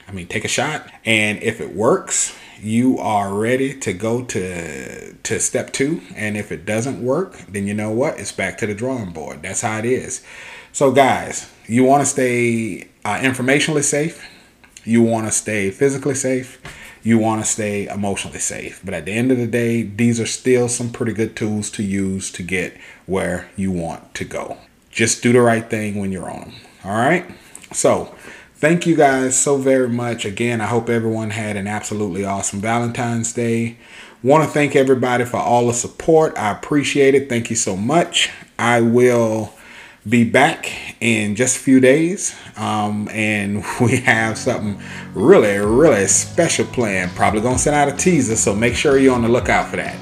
I 0.08 0.12
mean, 0.12 0.28
take 0.28 0.46
a 0.46 0.50
shot. 0.50 0.90
And 1.06 1.42
if 1.44 1.62
it 1.62 1.76
works, 1.76 2.36
you 2.62 2.98
are 2.98 3.34
ready 3.34 3.78
to 3.80 3.94
go 3.94 4.24
to 4.24 5.14
to 5.14 5.40
step 5.40 5.72
two 5.72 6.02
and 6.16 6.36
if 6.36 6.52
it 6.52 6.66
doesn't 6.66 7.04
work 7.04 7.38
then 7.48 7.68
you 7.68 7.74
know 7.74 7.92
what 7.92 8.20
it's 8.20 8.32
back 8.32 8.58
to 8.58 8.66
the 8.66 8.74
drawing 8.74 9.12
board 9.12 9.42
that's 9.44 9.62
how 9.62 9.78
it 9.78 9.86
is 9.86 10.24
so 10.78 10.92
guys 10.92 11.52
you 11.66 11.84
want 11.84 12.02
to 12.02 12.06
stay 12.06 12.88
uh, 13.04 13.18
informationally 13.18 13.84
safe 13.84 14.24
you 14.84 15.02
want 15.02 15.26
to 15.26 15.32
stay 15.32 15.72
physically 15.72 16.14
safe 16.14 16.62
you 17.02 17.18
want 17.18 17.44
to 17.44 17.50
stay 17.50 17.88
emotionally 17.88 18.38
safe 18.38 18.80
but 18.86 18.94
at 18.94 19.06
the 19.06 19.12
end 19.12 19.32
of 19.32 19.40
the 19.40 19.48
day 19.48 19.82
these 19.82 20.20
are 20.20 20.28
still 20.28 20.70
some 20.70 20.92
pretty 20.92 21.12
good 21.12 21.36
tools 21.36 21.72
to 21.72 21.82
use 21.82 22.32
to 22.32 22.44
get 22.44 22.78
where 23.08 23.50
you 23.56 23.72
want 23.72 24.14
to 24.14 24.24
go 24.24 24.56
just 24.92 25.24
do 25.24 25.34
the 25.34 25.42
right 25.42 25.68
thing 25.68 25.96
when 25.96 26.12
you're 26.12 26.30
on 26.30 26.42
them 26.42 26.54
all 26.86 26.92
right 26.92 27.26
so 27.72 28.16
Thank 28.60 28.88
you 28.88 28.96
guys 28.96 29.40
so 29.40 29.58
very 29.58 29.88
much. 29.88 30.26
Again, 30.26 30.62
I 30.62 30.66
hope 30.66 30.90
everyone 30.90 31.30
had 31.30 31.58
an 31.58 31.68
absolutely 31.68 32.26
awesome 32.26 32.60
Valentine's 32.60 33.32
Day. 33.32 33.78
Want 34.24 34.44
to 34.44 34.50
thank 34.50 34.76
everybody 34.76 35.26
for 35.26 35.38
all 35.38 35.68
the 35.68 35.76
support. 35.76 36.36
I 36.36 36.54
appreciate 36.54 37.14
it. 37.14 37.30
Thank 37.30 37.52
you 37.52 37.56
so 37.56 37.78
much. 37.78 38.32
I 38.58 38.82
will 38.82 39.54
be 40.10 40.24
back 40.24 40.96
in 41.02 41.36
just 41.36 41.58
a 41.58 41.60
few 41.60 41.80
days. 41.80 42.36
Um, 42.56 43.10
and 43.10 43.64
we 43.82 43.98
have 43.98 44.38
something 44.38 44.82
really, 45.14 45.58
really 45.58 46.08
special 46.08 46.66
planned. 46.66 47.12
Probably 47.12 47.42
going 47.42 47.58
to 47.58 47.62
send 47.62 47.76
out 47.76 47.88
a 47.88 47.96
teaser, 47.96 48.36
so 48.36 48.56
make 48.56 48.76
sure 48.76 48.98
you're 48.98 49.16
on 49.16 49.22
the 49.22 49.30
lookout 49.30 49.70
for 49.70 49.78
that. 49.78 49.96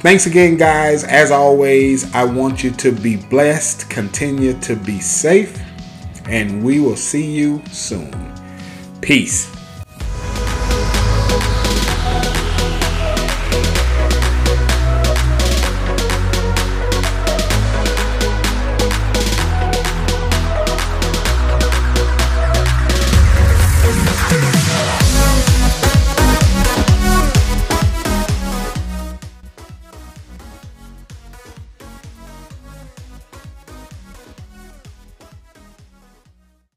Thanks 0.00 0.26
again, 0.26 0.56
guys. 0.56 1.04
As 1.04 1.30
always, 1.30 2.12
I 2.14 2.24
want 2.24 2.62
you 2.62 2.70
to 2.72 2.92
be 2.92 3.16
blessed, 3.16 3.88
continue 3.88 4.58
to 4.60 4.76
be 4.76 5.00
safe 5.00 5.58
and 6.26 6.64
we 6.64 6.80
will 6.80 6.96
see 6.96 7.30
you 7.30 7.62
soon. 7.70 8.12
Peace. 9.00 9.53